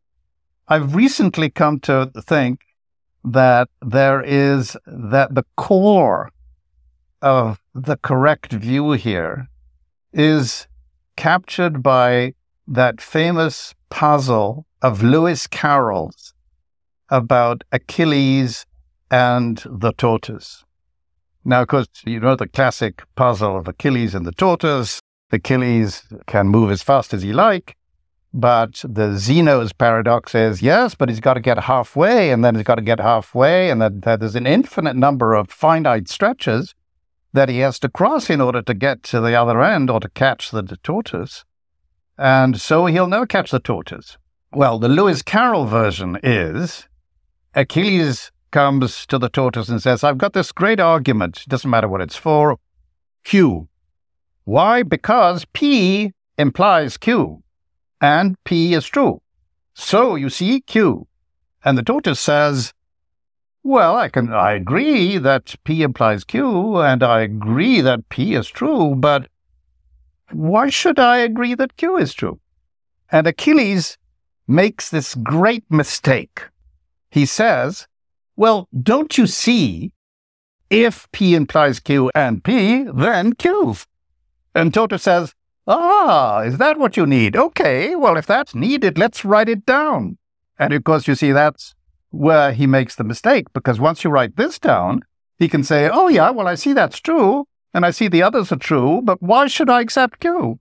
[0.68, 2.60] I've recently come to think
[3.24, 6.30] that there is that the core
[7.20, 9.48] of the correct view here
[10.12, 10.68] is
[11.16, 12.34] captured by
[12.68, 16.34] that famous puzzle of Lewis Carroll's
[17.08, 18.66] about Achilles
[19.10, 20.64] and the tortoise.
[21.44, 25.00] Now, of course, you know the classic puzzle of Achilles and the tortoise.
[25.30, 27.76] Achilles can move as fast as he like,
[28.34, 32.64] but the Zeno's paradox is yes, but he's got to get halfway, and then he's
[32.64, 36.74] got to get halfway, and then there's an infinite number of finite stretches
[37.32, 40.08] that he has to cross in order to get to the other end or to
[40.10, 41.44] catch the tortoise.
[42.18, 44.16] And so he'll never catch the tortoise.
[44.52, 46.88] Well, the Lewis Carroll version is
[47.54, 51.44] Achilles comes to the tortoise and says, I've got this great argument.
[51.48, 52.58] Doesn't matter what it's for.
[53.24, 53.68] Q.
[54.44, 54.82] Why?
[54.82, 57.42] Because P implies Q,
[58.00, 59.20] and P is true.
[59.74, 61.06] So you see Q.
[61.64, 62.72] And the tortoise says,
[63.62, 68.46] well, I can I agree that P implies Q, and I agree that P is
[68.46, 69.28] true, but
[70.32, 72.40] why should I agree that Q is true?
[73.10, 73.98] And Achilles
[74.46, 76.42] makes this great mistake.
[77.10, 77.86] He says,
[78.36, 79.92] Well, don't you see?
[80.68, 83.76] If P implies Q and P, then Q.
[84.54, 85.32] And Toto says,
[85.68, 87.36] Ah, is that what you need?
[87.36, 90.18] Okay, well, if that's needed, let's write it down.
[90.58, 91.74] And of course, you see, that's
[92.10, 95.02] where he makes the mistake because once you write this down,
[95.38, 98.50] he can say, oh, yeah, well, I see that's true, and I see the others
[98.50, 100.58] are true, but why should I accept Q?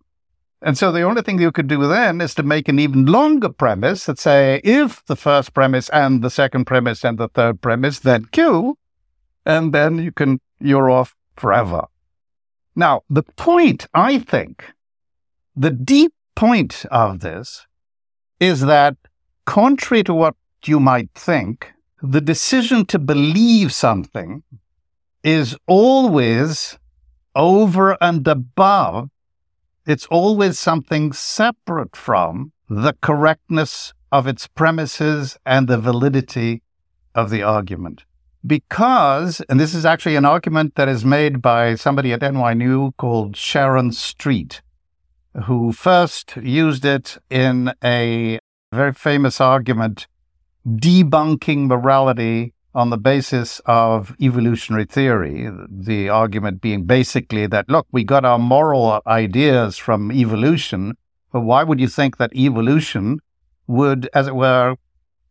[0.61, 3.47] And so the only thing you could do then is to make an even longer
[3.47, 7.99] premise that say, if the first premise and the second premise and the third premise,
[7.99, 8.77] then Q,
[9.45, 11.85] and then you can, you're off forever.
[12.75, 14.65] Now, the point, I think,
[15.55, 17.65] the deep point of this
[18.41, 18.97] is that
[19.45, 24.43] contrary to what you might think, the decision to believe something
[25.23, 26.77] is always
[27.35, 29.09] over and above.
[29.85, 36.63] It's always something separate from the correctness of its premises and the validity
[37.13, 38.05] of the argument.
[38.45, 43.35] Because, and this is actually an argument that is made by somebody at NYU called
[43.35, 44.61] Sharon Street,
[45.45, 48.39] who first used it in a
[48.71, 50.07] very famous argument
[50.67, 55.49] debunking morality on the basis of evolutionary theory.
[55.69, 60.97] The argument being basically that, look, we got our moral ideas from evolution,
[61.31, 63.19] but why would you think that evolution
[63.65, 64.75] would, as it were,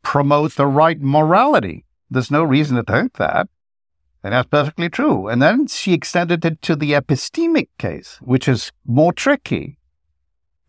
[0.02, 1.84] promote the right morality?
[2.10, 3.48] There's no reason to think that.
[4.22, 5.28] And that's perfectly true.
[5.28, 9.76] And then she extended it to the epistemic case, which is more tricky.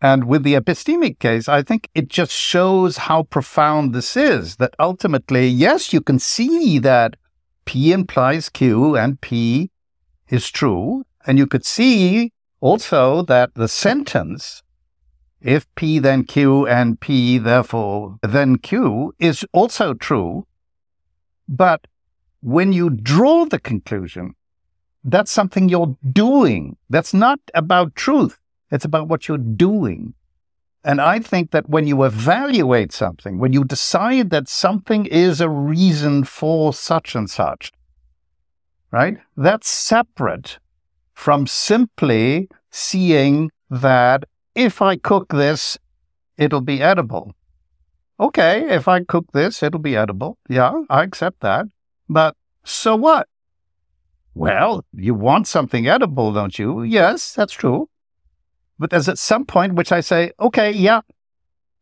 [0.00, 4.74] And with the epistemic case, I think it just shows how profound this is that
[4.78, 7.16] ultimately, yes, you can see that
[7.64, 9.70] P implies Q and P
[10.28, 11.04] is true.
[11.26, 14.62] And you could see also that the sentence,
[15.40, 20.46] if P then Q and P therefore then Q, is also true.
[21.48, 21.86] But
[22.40, 24.34] when you draw the conclusion,
[25.02, 26.76] that's something you're doing.
[26.90, 28.38] That's not about truth.
[28.70, 30.14] It's about what you're doing.
[30.84, 35.48] And I think that when you evaluate something, when you decide that something is a
[35.48, 37.72] reason for such and such,
[38.92, 39.18] right?
[39.36, 40.58] That's separate
[41.12, 44.24] from simply seeing that
[44.54, 45.76] if I cook this,
[46.36, 47.34] it'll be edible.
[48.18, 50.38] Okay, if I cook this, it'll be edible.
[50.48, 51.66] Yeah, I accept that.
[52.08, 53.28] But so what?
[54.34, 56.82] Well, you want something edible, don't you?
[56.82, 57.88] Yes, that's true.
[58.78, 61.00] But there's at some point which I say, okay, yeah,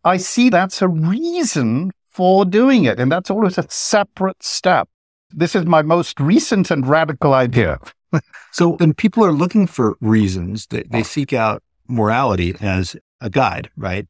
[0.05, 3.01] I see that's a reason for doing it.
[3.01, 4.89] And that's always a separate step.
[5.31, 7.79] This is my most recent and radical idea.
[8.53, 13.69] so when people are looking for reasons, they, they seek out morality as a guide,
[13.77, 14.07] right?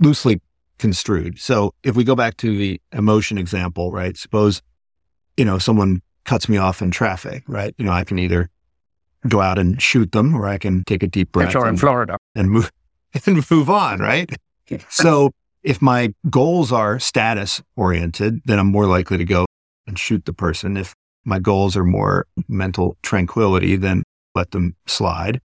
[0.00, 0.40] Loosely
[0.78, 1.38] construed.
[1.38, 4.16] So if we go back to the emotion example, right?
[4.16, 4.62] Suppose,
[5.36, 7.74] you know, someone cuts me off in traffic, right?
[7.78, 8.50] You know, I can either
[9.28, 11.52] go out and shoot them, or I can take a deep breath.
[11.52, 12.18] Sure, in Florida.
[12.34, 12.70] And move,
[13.26, 14.30] and move on, right?
[14.88, 15.30] so
[15.62, 19.46] if my goals are status oriented, then I'm more likely to go
[19.86, 20.76] and shoot the person.
[20.76, 20.94] If
[21.24, 24.02] my goals are more mental tranquility, then
[24.34, 25.40] let them slide.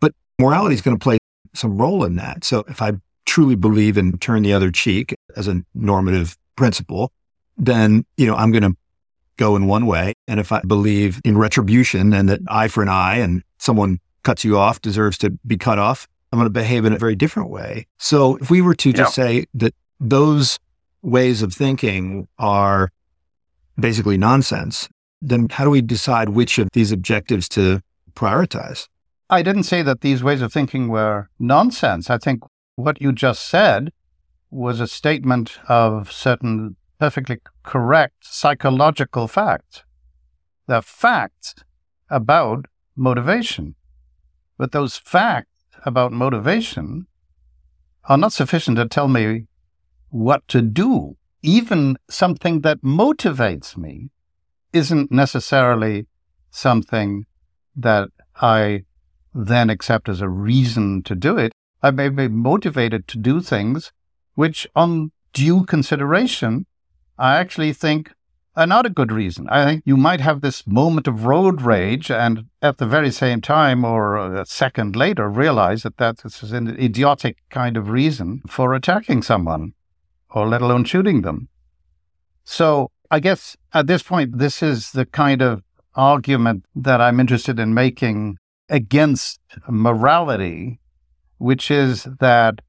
[0.00, 1.18] But morality is going to play
[1.54, 2.44] some role in that.
[2.44, 2.92] So if I
[3.26, 7.10] truly believe in turn the other cheek as a normative principle,
[7.56, 8.76] then, you know, I'm going to
[9.36, 10.14] go in one way.
[10.28, 14.44] And if I believe in retribution and that eye for an eye and someone cuts
[14.44, 17.48] you off deserves to be cut off, I'm going to behave in a very different
[17.48, 17.86] way.
[17.96, 19.24] So if we were to just yeah.
[19.24, 20.58] say that those
[21.00, 22.90] ways of thinking are
[23.78, 24.88] basically nonsense,
[25.22, 27.80] then how do we decide which of these objectives to
[28.14, 28.88] prioritize?
[29.30, 32.10] I didn't say that these ways of thinking were nonsense.
[32.10, 32.42] I think
[32.74, 33.92] what you just said
[34.50, 39.84] was a statement of certain perfectly correct psychological facts.
[40.66, 41.54] They're facts
[42.10, 42.64] about
[42.96, 43.76] motivation.
[44.58, 45.48] But those facts
[45.84, 47.06] about motivation
[48.08, 49.46] are not sufficient to tell me
[50.10, 51.16] what to do.
[51.42, 54.10] Even something that motivates me
[54.72, 56.06] isn't necessarily
[56.50, 57.24] something
[57.76, 58.82] that I
[59.34, 61.52] then accept as a reason to do it.
[61.82, 63.92] I may be motivated to do things
[64.34, 66.66] which, on due consideration,
[67.18, 68.12] I actually think
[68.56, 69.48] are not a good reason.
[69.48, 73.40] I think you might have this moment of road rage and at the very same
[73.40, 78.74] time or a second later realize that that is an idiotic kind of reason for
[78.74, 79.74] attacking someone
[80.30, 81.48] or let alone shooting them.
[82.44, 85.62] So I guess at this point, this is the kind of
[85.94, 88.36] argument that I'm interested in making
[88.68, 90.80] against morality,
[91.38, 92.60] which is that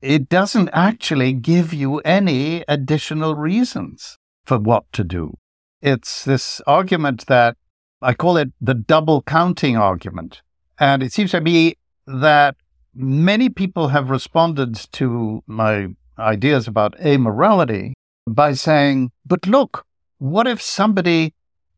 [0.00, 5.34] it doesn't actually give you any additional reasons for what to do.
[5.82, 7.56] It's this argument that
[8.02, 10.42] I call it the double counting argument.
[10.78, 11.76] And it seems to me
[12.06, 12.56] that
[12.94, 15.88] many people have responded to my
[16.18, 17.92] ideas about amorality
[18.26, 19.86] by saying, but look,
[20.18, 21.34] what if somebody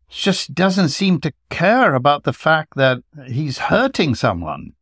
[0.09, 4.73] just doesn't seem to care about the fact that he's hurting someone?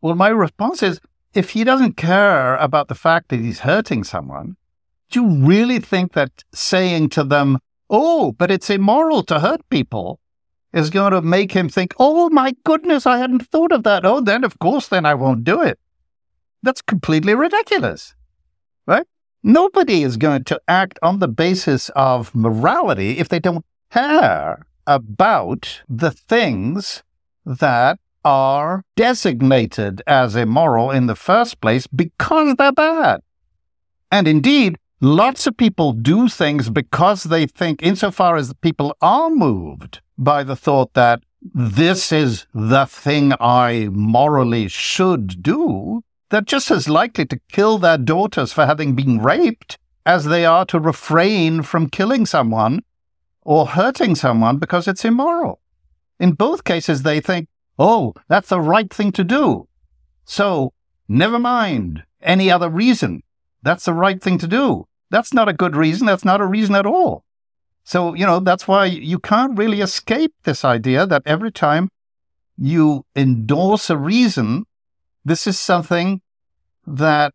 [0.00, 1.00] Well, my response is,
[1.34, 4.56] if he doesn't care about the fact that he's hurting someone,
[5.10, 7.58] do you really think that saying to them,
[7.88, 10.20] oh, but it's immoral to hurt people,
[10.72, 14.04] is going to make him think, oh my goodness, I hadn't thought of that.
[14.04, 15.78] Oh, then of course, then I won't do it.
[16.62, 18.14] That's completely ridiculous,
[18.86, 19.06] right?
[19.42, 25.82] Nobody is going to act on the basis of morality if they don't care about
[25.88, 27.02] the things
[27.44, 33.22] that are designated as immoral in the first place because they're bad.
[34.12, 40.00] And indeed, lots of people do things because they think, insofar as people are moved
[40.18, 41.22] by the thought that
[41.54, 47.98] this is the thing I morally should do, they're just as likely to kill their
[47.98, 52.82] daughters for having been raped as they are to refrain from killing someone
[53.42, 55.60] or hurting someone because it's immoral.
[56.18, 57.48] In both cases, they think,
[57.78, 59.66] oh, that's the right thing to do.
[60.24, 60.72] So
[61.08, 63.22] never mind any other reason.
[63.62, 64.86] That's the right thing to do.
[65.10, 66.06] That's not a good reason.
[66.06, 67.24] That's not a reason at all.
[67.84, 71.88] So, you know, that's why you can't really escape this idea that every time
[72.56, 74.66] you endorse a reason,
[75.24, 76.20] this is something
[76.86, 77.34] that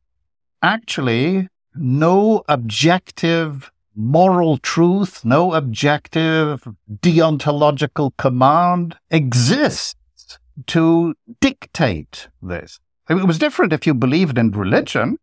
[0.61, 6.67] actually no objective moral truth, no objective
[7.01, 9.95] deontological command exists
[10.67, 12.79] to dictate this.
[13.09, 15.17] It was different if you believed in religion.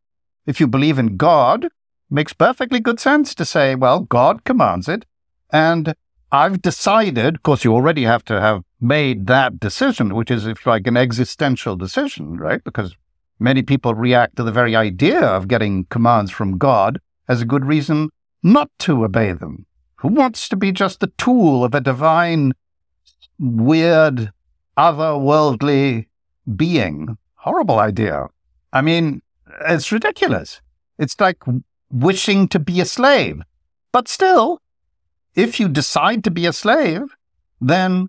[0.47, 1.69] If you believe in God,
[2.13, 5.05] makes perfectly good sense to say, well, God commands it.
[5.51, 5.95] And
[6.31, 10.67] I've decided, of course, you already have to have made that decision, which is if
[10.67, 12.63] like an existential decision, right?
[12.63, 12.97] Because
[13.39, 17.65] many people react to the very idea of getting commands from God as a good
[17.65, 18.11] reason
[18.43, 19.67] not to obey them.
[19.97, 22.53] Who wants to be just the tool of a divine,
[23.39, 24.33] weird,
[24.77, 26.07] otherworldly
[26.57, 27.17] being?
[27.37, 28.27] Horrible idea.
[28.73, 29.23] I mean,
[29.67, 30.61] it's ridiculous.
[30.99, 31.39] It's like
[31.93, 33.43] wishing to be a slave.
[33.93, 34.61] But still,
[35.35, 37.03] if you decide to be a slave,
[37.61, 38.09] then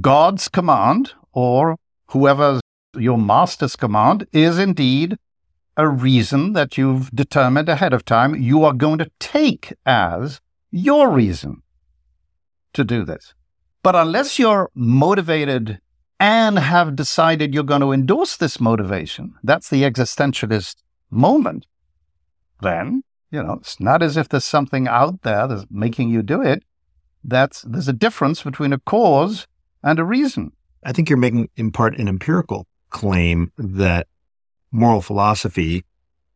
[0.00, 1.76] God's command or
[2.08, 2.60] whoever's
[2.96, 5.16] your master's command is indeed
[5.76, 11.10] a reason that you've determined ahead of time you are going to take as your
[11.10, 11.62] reason
[12.72, 13.34] to do this.
[13.82, 15.80] But unless you're motivated
[16.20, 20.76] and have decided you're going to endorse this motivation, that's the existentialist
[21.10, 21.66] moment,
[22.64, 23.02] then
[23.34, 26.62] you know, it's not as if there's something out there that's making you do it.
[27.24, 29.48] That's there's a difference between a cause
[29.82, 30.52] and a reason.
[30.84, 34.06] I think you're making in part an empirical claim that
[34.70, 35.84] moral philosophy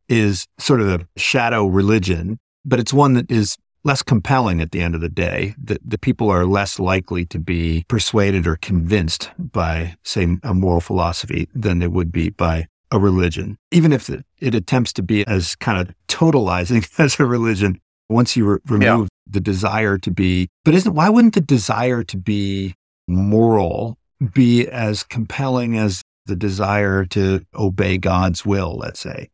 [0.08, 4.80] is sort of a shadow religion, but it's one that is less compelling at the
[4.80, 5.54] end of the day.
[5.62, 10.80] That the people are less likely to be persuaded or convinced by, say, a moral
[10.80, 15.26] philosophy than they would be by a religion, even if it, it attempts to be
[15.26, 17.80] as kind of totalizing as a religion.
[18.08, 19.32] Once you re- remove yeah.
[19.32, 22.74] the desire to be, but isn't why wouldn't the desire to be
[23.06, 23.98] moral
[24.32, 28.78] be as compelling as the desire to obey God's will?
[28.78, 29.28] Let's say.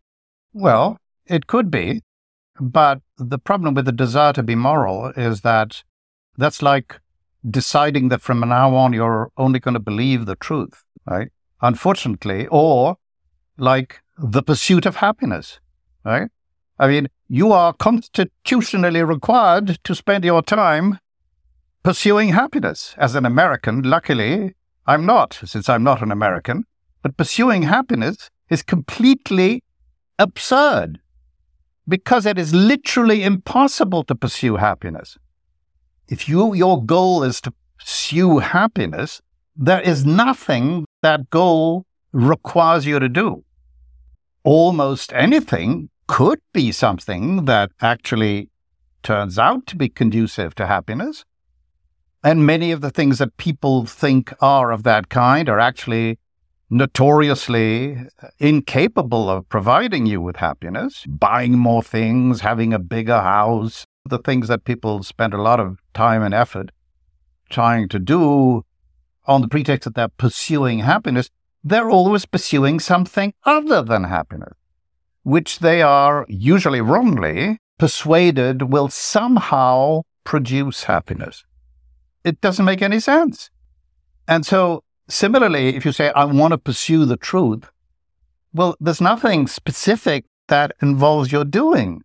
[0.52, 2.02] Well, it could be,
[2.60, 5.84] but the problem with the desire to be moral is that
[6.36, 7.00] that's like
[7.48, 11.28] deciding that from now on you're only going to believe the truth, right?
[11.60, 12.96] Unfortunately, or
[13.56, 15.60] like the pursuit of happiness,
[16.04, 16.30] right?
[16.78, 20.98] I mean, you are constitutionally required to spend your time
[21.82, 22.94] pursuing happiness.
[22.98, 24.54] As an American, luckily,
[24.86, 26.64] I'm not, since I'm not an American,
[27.02, 29.62] but pursuing happiness is completely
[30.18, 31.00] absurd
[31.86, 35.18] because it is literally impossible to pursue happiness.
[36.08, 39.20] If you, your goal is to pursue happiness,
[39.56, 43.43] there is nothing that goal requires you to do.
[44.44, 48.50] Almost anything could be something that actually
[49.02, 51.24] turns out to be conducive to happiness.
[52.22, 56.18] And many of the things that people think are of that kind are actually
[56.68, 57.98] notoriously
[58.38, 61.04] incapable of providing you with happiness.
[61.06, 65.78] Buying more things, having a bigger house, the things that people spend a lot of
[65.94, 66.70] time and effort
[67.48, 68.64] trying to do
[69.26, 71.30] on the pretext that they're pursuing happiness
[71.64, 74.52] they're always pursuing something other than happiness,
[75.22, 81.44] which they are usually wrongly persuaded will somehow produce happiness.
[82.22, 83.50] It doesn't make any sense.
[84.28, 87.70] And so, similarly, if you say, I want to pursue the truth,
[88.52, 92.02] well, there's nothing specific that involves your doing.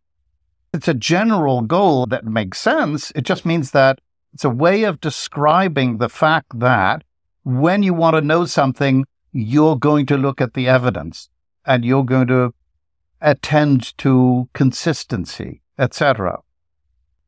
[0.74, 3.12] It's a general goal that makes sense.
[3.16, 4.00] It just means that
[4.34, 7.04] it's a way of describing the fact that
[7.44, 11.30] when you want to know something, you're going to look at the evidence
[11.66, 12.54] and you're going to
[13.22, 16.40] attend to consistency, etc.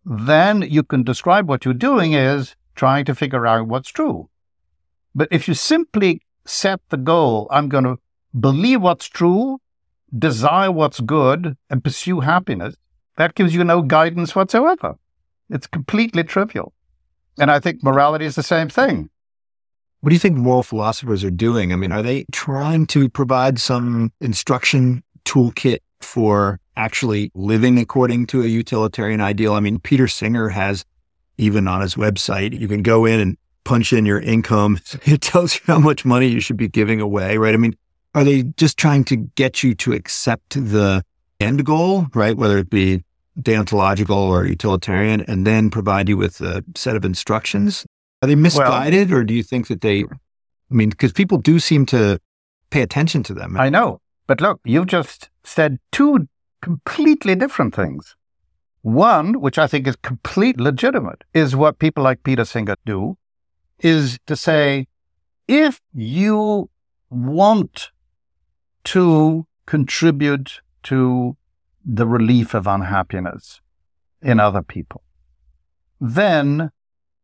[0.06, 4.30] Then you can describe what you're doing is trying to figure out what's true.
[5.14, 8.00] But if you simply set the goal, I'm going to
[8.40, 9.60] believe what's true,
[10.18, 12.76] desire what's good, and pursue happiness,
[13.18, 14.96] that gives you no guidance whatsoever.
[15.50, 16.74] It's completely trivial.
[17.38, 19.11] And I think morality is the same thing.
[20.02, 21.72] What do you think moral philosophers are doing?
[21.72, 28.42] I mean, are they trying to provide some instruction toolkit for actually living according to
[28.42, 29.54] a utilitarian ideal?
[29.54, 30.86] I mean, Peter Singer has
[31.38, 34.80] even on his website, you can go in and punch in your income.
[35.06, 37.54] It tells you how much money you should be giving away, right?
[37.54, 37.76] I mean,
[38.16, 41.04] are they just trying to get you to accept the
[41.40, 42.36] end goal, right?
[42.36, 43.04] Whether it be
[43.40, 47.86] deontological or utilitarian, and then provide you with a set of instructions?
[48.22, 50.08] Are they misguided, well, or do you think that they, I
[50.70, 52.20] mean, because people do seem to
[52.70, 53.58] pay attention to them?
[53.58, 54.00] I know.
[54.28, 56.28] But look, you've just said two
[56.62, 58.16] completely different things.
[58.84, 63.18] One, which I think is completely legitimate, is what people like Peter Singer do,
[63.80, 64.88] is to say,
[65.48, 66.70] if you
[67.10, 67.90] want
[68.86, 71.36] to contribute to
[71.84, 73.62] the relief of unhappiness
[74.22, 75.04] in other people,
[76.00, 76.72] then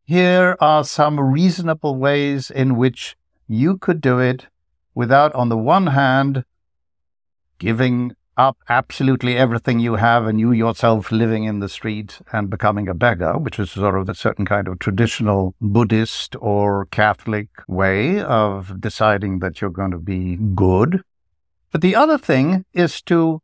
[0.08, 4.48] here are some reasonable ways in which you could do it
[4.96, 6.46] without, on the one hand,
[7.60, 12.88] giving up absolutely everything you have and you yourself living in the street and becoming
[12.88, 18.22] a beggar, which is sort of a certain kind of traditional Buddhist or Catholic way
[18.22, 21.02] of deciding that you're going to be good.
[21.72, 23.42] But the other thing is to,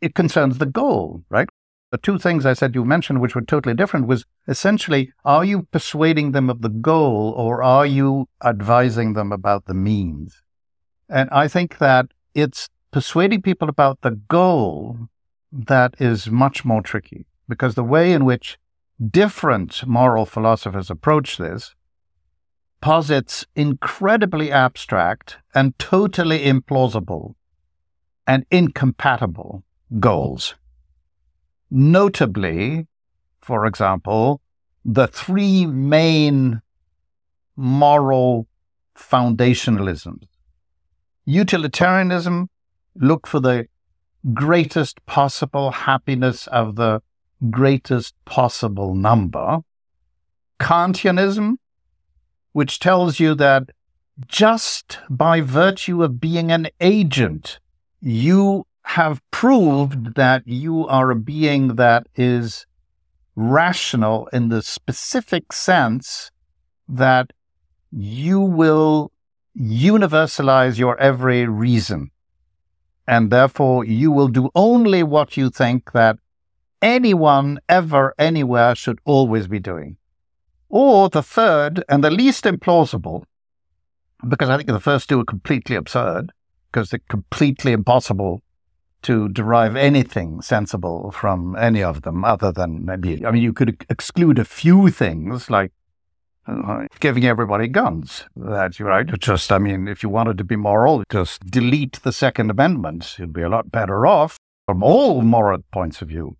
[0.00, 1.48] it concerns the goal, right?
[1.90, 5.62] The two things I said you mentioned, which were totally different, was essentially, are you
[5.72, 10.42] persuading them of the goal or are you advising them about the means?
[11.08, 15.08] And I think that it's persuading people about the goal
[15.52, 18.56] that is much more tricky because the way in which
[19.10, 21.74] different moral philosophers approach this
[22.80, 27.34] posits incredibly abstract and totally implausible
[28.26, 29.64] and incompatible
[29.98, 30.54] goals.
[31.70, 32.86] Notably,
[33.40, 34.40] for example,
[34.84, 36.62] the three main
[37.56, 38.46] moral
[38.96, 40.26] foundationalisms
[41.30, 42.50] utilitarianism,
[42.96, 43.66] look for the
[44.34, 47.00] greatest possible happiness of the
[47.50, 49.58] greatest possible number.
[50.58, 51.56] Kantianism,
[52.52, 53.70] which tells you that
[54.26, 57.58] just by virtue of being an agent,
[58.00, 62.66] you have proved that you are a being that is
[63.36, 66.30] rational in the specific sense
[66.88, 67.32] that
[67.90, 69.12] you will
[69.56, 72.10] universalize your every reason
[73.10, 76.16] and therefore you will do only what you think that
[76.80, 79.96] anyone ever anywhere should always be doing.
[80.68, 83.24] Or the third and the least implausible,
[84.28, 86.30] because I think the first two are completely absurd,
[86.70, 88.44] because they're completely impossible
[89.02, 93.84] to derive anything sensible from any of them other than maybe, I mean, you could
[93.88, 95.72] exclude a few things like
[96.46, 98.24] uh, giving everybody guns.
[98.36, 99.06] That's right.
[99.18, 103.16] Just, I mean, if you wanted to be moral, just delete the Second Amendment.
[103.18, 106.36] You'd be a lot better off from all moral points of view,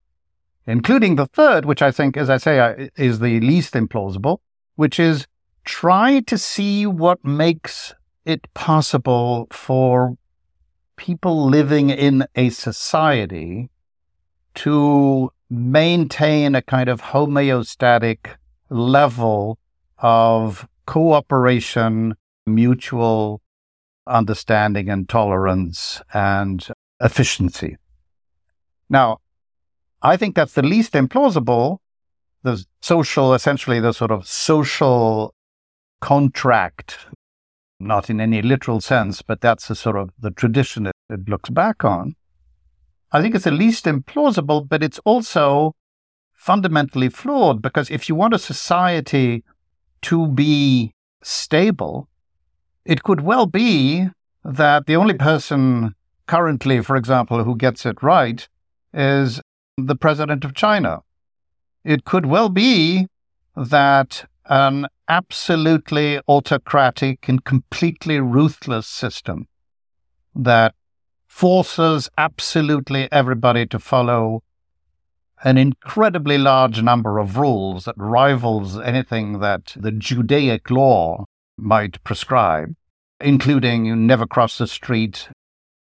[0.67, 4.39] including the third, which I think, as I say, is the least implausible,
[4.77, 5.27] which is
[5.65, 7.95] try to see what makes
[8.25, 10.17] it possible for
[11.01, 13.71] people living in a society
[14.55, 18.37] to maintain a kind of homeostatic
[18.69, 19.59] level
[19.99, 22.15] of cooperation,
[22.47, 23.41] mutual
[24.07, 26.69] understanding and tolerance and
[27.01, 27.79] efficiency.
[28.91, 29.21] Now,
[30.03, 31.79] I think that's the least implausible.
[32.43, 35.35] The social, essentially, the sort of social
[36.03, 36.99] contract,
[37.81, 41.51] not in any literal sense, but that's the sort of the tradition it, it looks
[41.51, 42.15] back on.
[43.13, 45.75] I think it's the least implausible, but it's also
[46.33, 49.45] fundamentally flawed because if you want a society
[50.03, 52.09] to be stable,
[52.85, 54.09] it could well be
[54.45, 55.95] that the only person
[56.27, 58.49] currently, for example, who gets it right
[58.95, 59.41] is
[59.77, 61.01] the president of China.
[61.85, 63.09] It could well be
[63.57, 69.49] that an absolutely autocratic and completely ruthless system
[70.37, 70.73] that
[71.27, 74.41] forces absolutely everybody to follow
[75.43, 81.25] an incredibly large number of rules that rivals anything that the Judaic law
[81.59, 82.77] might prescribe,
[83.21, 85.29] including you never cross the street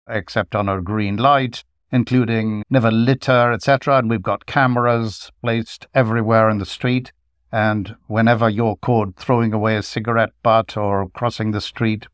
[0.08, 1.62] except on a green light,
[1.92, 3.98] including never litter, etc.
[3.98, 7.12] And we've got cameras placed everywhere in the street.
[7.52, 12.06] And whenever you're caught throwing away a cigarette butt or crossing the street,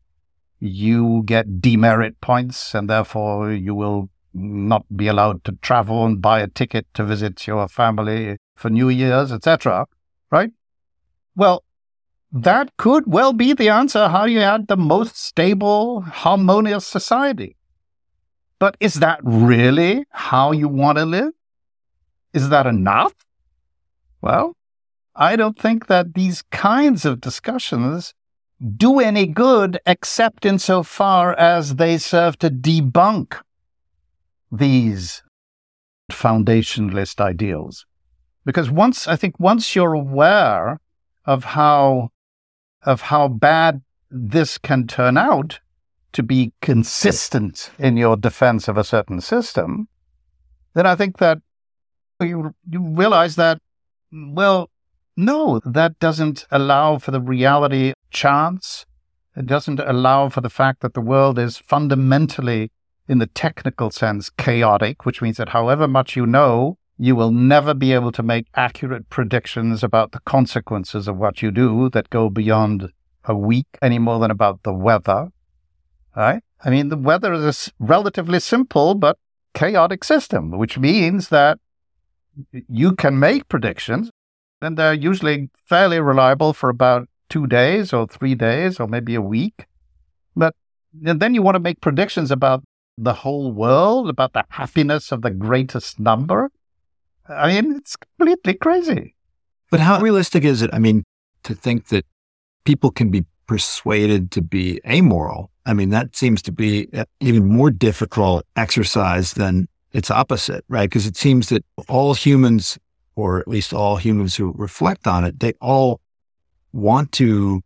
[0.59, 6.39] you get demerit points, and therefore you will not be allowed to travel and buy
[6.39, 9.85] a ticket to visit your family for New Year's, etc.
[10.31, 10.51] Right?
[11.35, 11.63] Well,
[12.31, 17.55] that could well be the answer how you had the most stable, harmonious society.
[18.59, 21.31] But is that really how you want to live?
[22.33, 23.13] Is that enough?
[24.21, 24.56] Well,
[25.19, 28.13] I don't think that these kinds of discussions
[28.77, 33.39] do any good except insofar as they serve to debunk
[34.51, 35.23] these
[36.11, 37.85] foundationalist ideals.
[38.45, 40.79] Because once, I think once you're aware
[41.25, 42.11] of how,
[42.83, 45.59] of how bad this can turn out
[46.13, 49.87] to be consistent in your defense of a certain system,
[50.75, 51.39] then I think that
[52.21, 53.59] you, you realize that,
[54.11, 54.69] well,
[55.17, 58.85] no, that doesn't allow for the reality chance.
[59.35, 62.71] It doesn't allow for the fact that the world is fundamentally,
[63.07, 67.73] in the technical sense, chaotic, which means that however much you know, you will never
[67.73, 72.29] be able to make accurate predictions about the consequences of what you do that go
[72.29, 72.91] beyond
[73.25, 75.29] a week any more than about the weather.
[76.15, 76.41] Right?
[76.63, 79.17] I mean, the weather is a relatively simple but
[79.53, 81.59] chaotic system, which means that
[82.51, 84.09] you can make predictions,
[84.61, 89.21] and they're usually fairly reliable for about two days or three days or maybe a
[89.21, 89.65] week.
[90.35, 90.55] But
[90.93, 92.63] then you want to make predictions about
[92.97, 96.49] the whole world, about the happiness of the greatest number.
[97.29, 99.13] I mean, it's completely crazy.
[99.69, 100.69] But how realistic is it?
[100.73, 101.03] I mean,
[101.43, 102.05] to think that
[102.63, 105.51] people can be persuaded to be amoral.
[105.65, 106.89] I mean, that seems to be
[107.19, 110.89] even more difficult exercise than its opposite, right?
[110.89, 112.77] Because it seems that all humans,
[113.17, 115.99] or at least all humans who reflect on it, they all
[116.71, 117.61] want to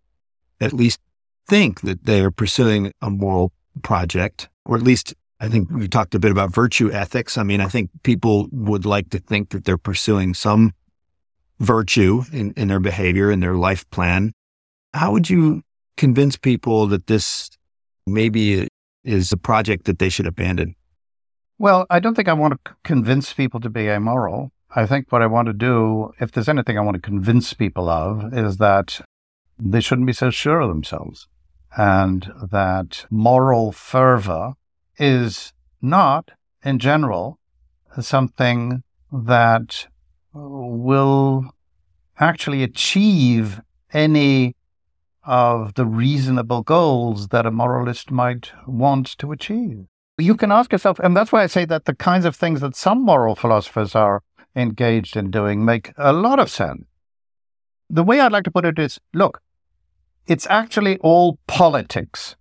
[0.61, 0.99] at least
[1.45, 3.51] think that they are pursuing a moral
[3.83, 7.37] project, or at least I think we talked a bit about virtue ethics.
[7.37, 10.71] I mean, I think people would like to think that they're pursuing some
[11.59, 14.31] virtue in, in their behavior, in their life plan.
[14.93, 15.63] How would you
[15.97, 17.49] convince people that this
[18.07, 18.69] maybe
[19.03, 20.75] is a project that they should abandon?
[21.59, 24.51] Well, I don't think I want to convince people to be amoral.
[24.73, 27.89] I think what I want to do, if there's anything I want to convince people
[27.89, 29.01] of, is that
[29.59, 31.27] they shouldn't be so sure of themselves
[31.77, 34.53] and that moral fervor
[34.97, 36.31] is not,
[36.63, 37.39] in general,
[37.99, 39.87] something that
[40.33, 41.51] will
[42.19, 43.61] actually achieve
[43.93, 44.55] any
[45.23, 49.85] of the reasonable goals that a moralist might want to achieve.
[50.17, 52.75] You can ask yourself, and that's why I say that the kinds of things that
[52.75, 54.21] some moral philosophers are
[54.55, 56.85] engaged in doing make a lot of sense.
[57.89, 59.41] The way I'd like to put it is look,
[60.27, 62.35] it's actually all politics.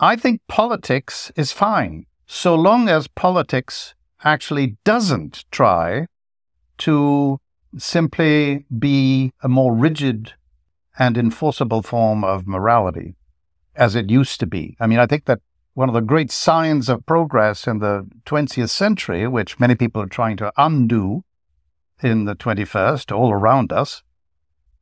[0.00, 6.06] I think politics is fine so long as politics actually doesn't try
[6.76, 7.40] to
[7.78, 10.34] simply be a more rigid
[10.98, 13.14] and enforceable form of morality
[13.74, 14.76] as it used to be.
[14.78, 15.40] I mean, I think that
[15.78, 20.08] one of the great signs of progress in the 20th century, which many people are
[20.08, 21.22] trying to undo
[22.02, 24.02] in the 21st, all around us,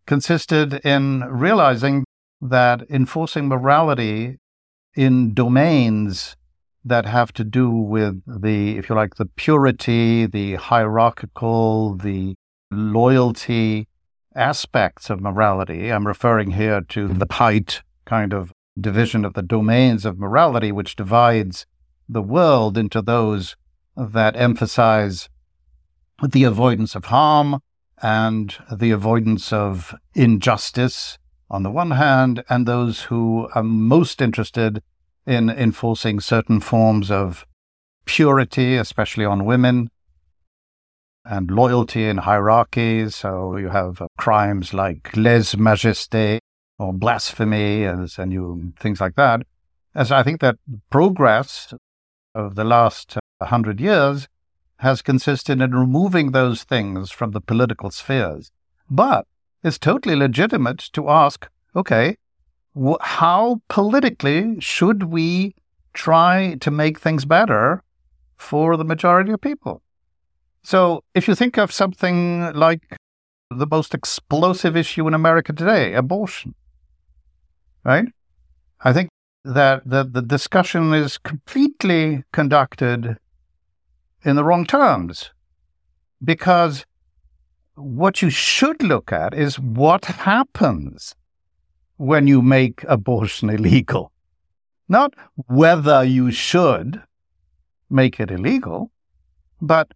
[0.06, 2.02] consisted in realizing
[2.40, 4.38] that enforcing morality
[4.96, 6.34] in domains
[6.82, 12.34] that have to do with the, if you like, the purity, the hierarchical, the
[12.70, 13.86] loyalty
[14.34, 15.92] aspects of morality.
[15.92, 20.96] I'm referring here to the Haidt kind of division of the domains of morality, which
[20.96, 21.66] divides
[22.08, 23.56] the world into those
[23.96, 25.28] that emphasize
[26.22, 27.60] the avoidance of harm
[28.02, 31.18] and the avoidance of injustice
[31.48, 34.82] on the one hand, and those who are most interested
[35.26, 37.46] in enforcing certain forms of
[38.04, 39.88] purity, especially on women,
[41.24, 43.14] and loyalty in hierarchies.
[43.14, 46.38] So you have crimes like lèse majesté
[46.78, 49.42] or blasphemy and, and you, things like that.
[49.94, 50.56] As I think that
[50.90, 51.72] progress
[52.34, 54.28] of the last uh, hundred years
[54.80, 58.50] has consisted in removing those things from the political spheres.
[58.90, 59.26] But
[59.62, 62.16] it's totally legitimate to ask, okay,
[62.78, 65.54] wh- how politically should we
[65.94, 67.82] try to make things better
[68.36, 69.80] for the majority of people?
[70.62, 72.98] So if you think of something like
[73.50, 76.54] the most explosive issue in America today, abortion,
[77.86, 78.08] right?
[78.80, 79.08] I think
[79.44, 83.16] that the, the discussion is completely conducted
[84.24, 85.30] in the wrong terms
[86.22, 86.84] because
[87.76, 91.14] what you should look at is what happens
[91.96, 94.10] when you make abortion illegal.
[94.88, 95.14] Not
[95.46, 97.02] whether you should
[97.88, 98.90] make it illegal,
[99.60, 99.92] but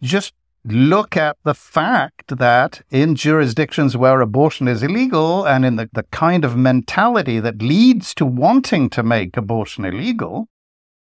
[0.00, 0.32] just
[0.64, 6.04] look at the fact that in jurisdictions where abortion is illegal and in the, the
[6.04, 10.48] kind of mentality that leads to wanting to make abortion illegal,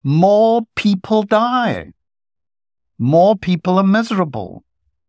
[0.04, 1.92] more people die.
[2.98, 4.64] More people are miserable.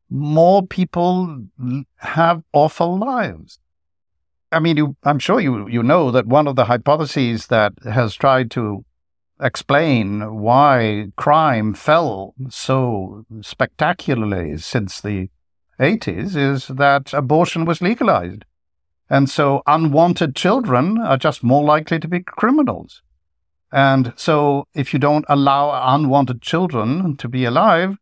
[0.09, 1.46] More people
[1.96, 3.59] have awful lives.
[4.53, 8.14] I mean, you, I'm sure you, you know that one of the hypotheses that has
[8.14, 8.84] tried to
[9.41, 15.28] explain why crime fell so spectacularly since the
[15.78, 18.45] 80s is that abortion was legalized.
[19.09, 23.03] And so unwanted children are just more likely to be criminals.
[23.72, 27.97] And so if you don't allow unwanted children to be alive,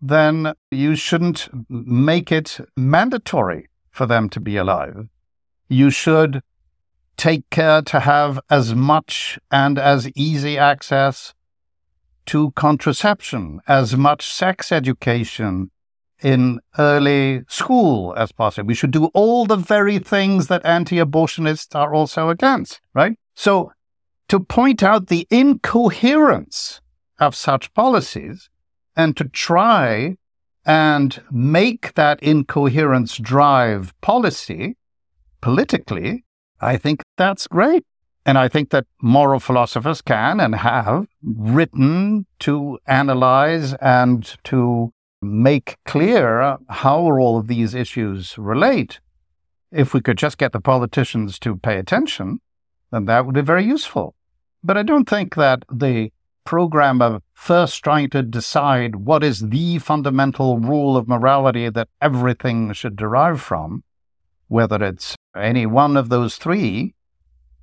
[0.00, 5.08] then you shouldn't make it mandatory for them to be alive.
[5.68, 6.42] You should
[7.18, 11.34] take care to have as much and as easy access
[12.26, 15.70] to contraception, as much sex education
[16.22, 18.66] in early school as possible.
[18.66, 23.18] We should do all the very things that anti abortionists are also against, right?
[23.34, 23.72] So,
[24.28, 26.80] to point out the incoherence
[27.18, 28.50] of such policies
[28.94, 30.16] and to try
[30.66, 34.76] and make that incoherence drive policy
[35.40, 36.24] politically
[36.60, 37.84] I think that's great.
[38.26, 44.92] And I think that moral philosophers can and have written to analyze and to
[45.22, 49.00] make clear how all of these issues relate.
[49.72, 52.40] If we could just get the politicians to pay attention,
[52.90, 54.14] then that would be very useful.
[54.62, 56.10] But I don't think that the
[56.44, 62.72] program of first trying to decide what is the fundamental rule of morality that everything
[62.72, 63.84] should derive from,
[64.48, 66.94] whether it's any one of those three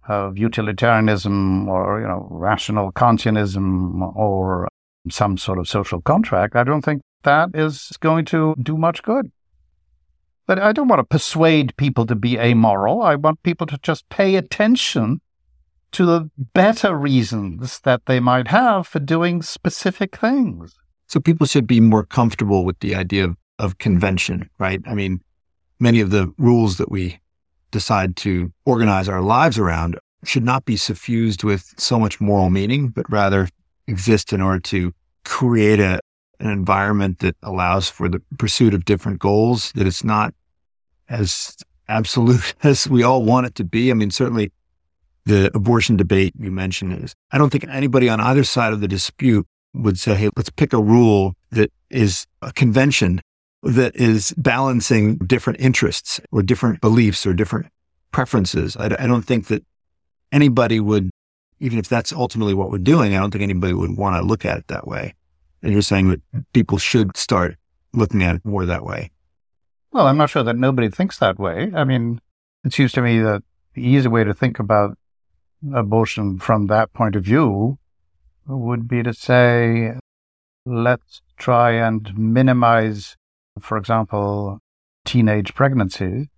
[0.08, 4.68] of utilitarianism or you know rational Kantianism or
[5.10, 9.32] some sort of social contract, I don't think that is going to do much good.
[10.48, 13.02] But I don't want to persuade people to be amoral.
[13.02, 15.22] I want people to just pay attention
[15.94, 20.76] to the better reasons that they might have for doing specific things.
[21.08, 24.82] So people should be more comfortable with the idea of, of convention, right?
[24.86, 25.22] I mean,
[25.80, 27.20] many of the rules that we
[27.72, 32.90] decide to organize our lives around should not be suffused with so much moral meaning,
[32.90, 33.48] but rather
[33.88, 36.00] exist in order to create a,
[36.40, 40.34] an environment that allows for the pursuit of different goals, that it's not
[41.10, 41.56] as
[41.88, 43.92] absolute as we all want it to be.
[43.92, 44.52] I mean, certainly
[45.26, 48.88] the abortion debate you mentioned is, I don't think anybody on either side of the
[48.88, 53.22] dispute would say, hey, let's pick a rule that is a convention
[53.66, 57.68] that is balancing different interests or different beliefs or different
[58.12, 58.78] preferences.
[58.78, 59.66] I, I, don't think that
[60.32, 61.10] anybody would,
[61.60, 64.46] even if that's ultimately what we're doing, I don't think anybody would want to look
[64.46, 65.16] at it that way.
[65.64, 66.22] And you're saying that
[66.54, 67.58] people should start
[67.92, 69.10] looking at it more that way.
[69.92, 71.72] Well, I'm not sure that nobody thinks that way.
[71.74, 72.22] I mean,
[72.64, 73.44] it seems to me that
[73.74, 74.96] the easy way to think about
[75.74, 77.80] abortion from that point of view
[78.48, 79.98] would be to say,
[80.66, 83.16] let's try and minimize
[83.60, 84.60] for example,
[85.06, 86.30] teenage pregnancy.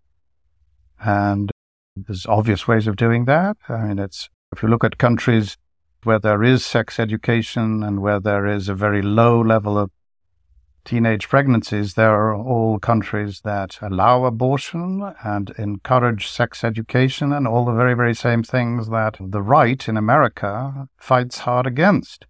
[0.99, 1.51] And
[1.95, 3.57] there's obvious ways of doing that.
[3.69, 5.57] I mean, it's, if you look at countries
[6.03, 9.91] where there is sex education and where there is a very low level of
[10.85, 17.65] teenage pregnancies, there are all countries that allow abortion and encourage sex education and all
[17.65, 22.25] the very, very same things that the right in America fights hard against.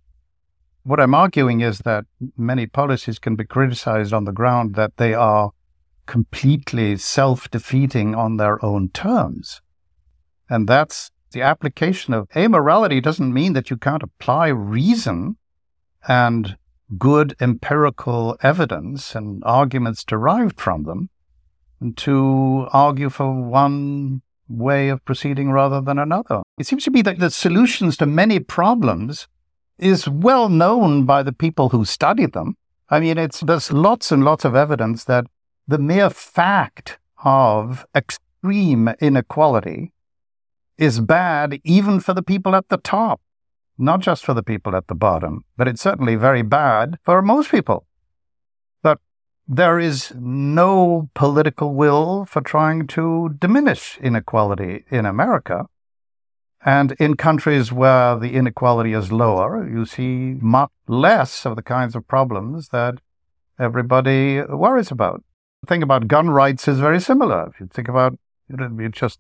[0.88, 2.06] What I'm arguing is that
[2.38, 5.52] many policies can be criticized on the ground that they are
[6.06, 9.60] completely self defeating on their own terms.
[10.50, 15.36] And that's the application of amorality doesn't mean that you can't apply reason
[16.08, 16.56] and
[16.98, 21.10] good empirical evidence and arguments derived from them
[21.98, 26.44] to argue for one way of proceeding rather than another.
[26.58, 29.28] It seems to me that the solutions to many problems
[29.78, 32.58] is well known by the people who study them.
[32.90, 35.26] I mean, it's, there's lots and lots of evidence that
[35.68, 39.92] the mere fact of extreme inequality
[40.78, 43.20] is bad even for the people at the top,
[43.78, 47.52] not just for the people at the bottom, but it's certainly very bad for most
[47.52, 47.86] people.
[48.82, 49.00] But
[49.48, 55.68] there is no political will for trying to diminish inequality in America.
[56.68, 61.96] And in countries where the inequality is lower, you see much less of the kinds
[61.96, 62.96] of problems that
[63.58, 65.24] everybody worries about.
[65.62, 67.48] The thing about gun rights is very similar.
[67.48, 69.18] If you think about you it, you just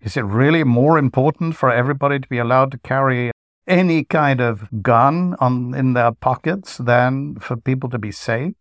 [0.00, 3.32] is it really more important for everybody to be allowed to carry
[3.66, 8.54] any kind of gun on in their pockets than for people to be safe?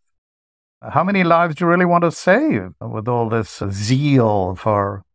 [0.81, 5.05] How many lives do you really want to save with all this zeal for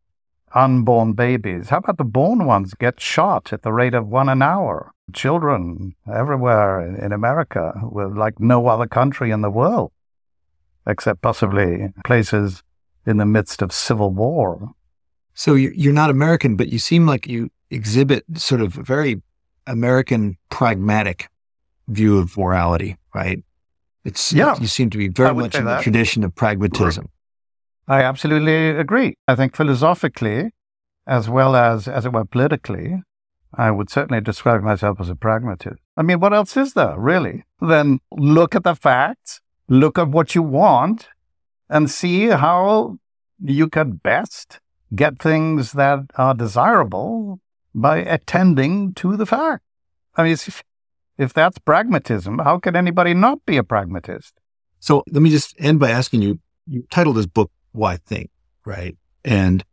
[0.55, 1.69] unborn babies?
[1.69, 4.91] How about the born ones get shot at the rate of one an hour?
[5.13, 9.91] Children everywhere in America, with like no other country in the world,
[10.87, 12.63] except possibly places
[13.05, 14.71] in the midst of civil war.
[15.35, 19.21] So you're not American, but you seem like you exhibit sort of a very
[19.67, 21.29] American pragmatic
[21.87, 23.43] view of morality, right?
[24.03, 27.09] It's yeah, you seem to be very much in the tradition of pragmatism.
[27.87, 29.17] I absolutely agree.
[29.27, 30.51] I think philosophically,
[31.07, 33.01] as well as as it were politically,
[33.53, 35.81] I would certainly describe myself as a pragmatist.
[35.95, 37.45] I mean, what else is there really?
[37.61, 41.07] Then look at the facts, look at what you want,
[41.69, 42.97] and see how
[43.39, 44.59] you can best
[44.93, 47.39] get things that are desirable
[47.73, 49.63] by attending to the fact.
[50.15, 50.63] I mean, if,
[51.17, 54.33] if that's pragmatism, how can anybody not be a pragmatist?
[54.79, 58.29] So let me just end by asking you, you titled this book, Why Think,
[58.65, 58.97] right?
[59.23, 59.63] And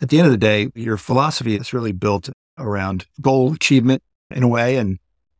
[0.00, 4.42] at the end of the day, your philosophy is really built around goal achievement in
[4.42, 4.98] a way and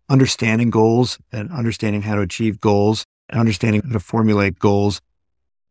[0.09, 5.01] understanding goals and understanding how to achieve goals and understanding how to formulate goals.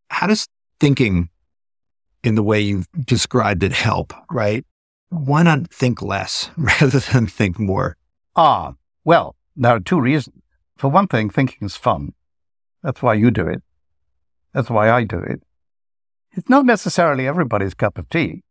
[0.10, 0.48] How does
[0.80, 1.30] thinking
[2.24, 4.66] in the way you've described it help, right?
[5.10, 7.98] Why not think less rather than think more?
[8.36, 8.74] Ah,
[9.04, 10.42] well, there are two reasons.
[10.78, 12.14] For one thing, thinking is fun.
[12.82, 13.62] That's why you do it.
[14.54, 15.44] That's why I do it.
[16.40, 18.44] It's not necessarily everybody's cup of tea,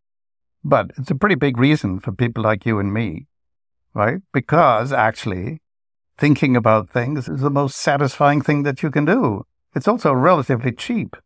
[0.62, 3.28] but it's a pretty big reason for people like you and me,
[3.94, 4.18] right?
[4.30, 5.62] Because actually,
[6.18, 9.46] thinking about things is the most satisfying thing that you can do.
[9.74, 11.16] It's also relatively cheap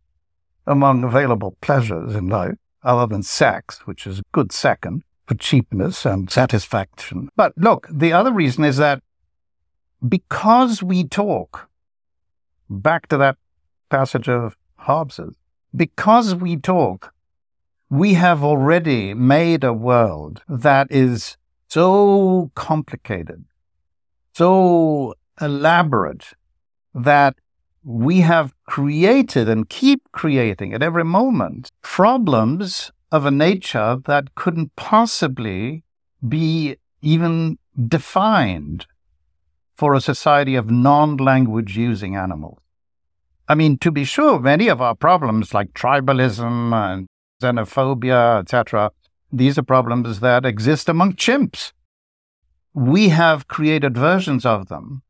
[0.64, 2.54] among available pleasures in life,
[2.84, 7.28] other than sex, which is a good second for cheapness and satisfaction.
[7.34, 9.02] But look, the other reason is that
[10.08, 11.68] because we talk,
[12.70, 13.36] back to that
[13.90, 15.34] passage of Hobbes's,
[15.74, 17.12] because we talk,
[17.90, 21.36] we have already made a world that is
[21.68, 23.44] so complicated,
[24.34, 26.34] so elaborate,
[26.94, 27.36] that
[27.84, 34.74] we have created and keep creating at every moment problems of a nature that couldn't
[34.76, 35.82] possibly
[36.26, 37.58] be even
[37.88, 38.86] defined
[39.76, 42.61] for a society of non language using animals.
[43.52, 47.06] I mean, to be sure, many of our problems like tribalism and
[47.42, 48.90] xenophobia, etc.,
[49.30, 51.72] these are problems that exist among chimps.
[52.72, 55.02] We have created versions of them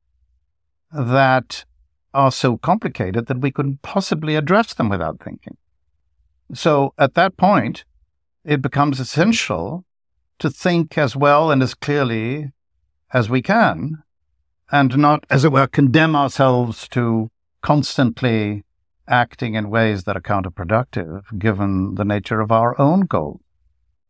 [0.93, 1.64] that
[2.12, 5.57] are so complicated that we couldn't possibly address them without thinking.
[6.53, 7.84] So at that point,
[8.45, 9.84] it becomes essential
[10.40, 12.51] to think as well and as clearly
[13.12, 14.03] as we can,
[14.72, 17.30] and not, as it were, condemn ourselves to
[17.63, 18.65] constantly
[19.09, 23.41] acting in ways that are counterproductive given the nature of our own goals.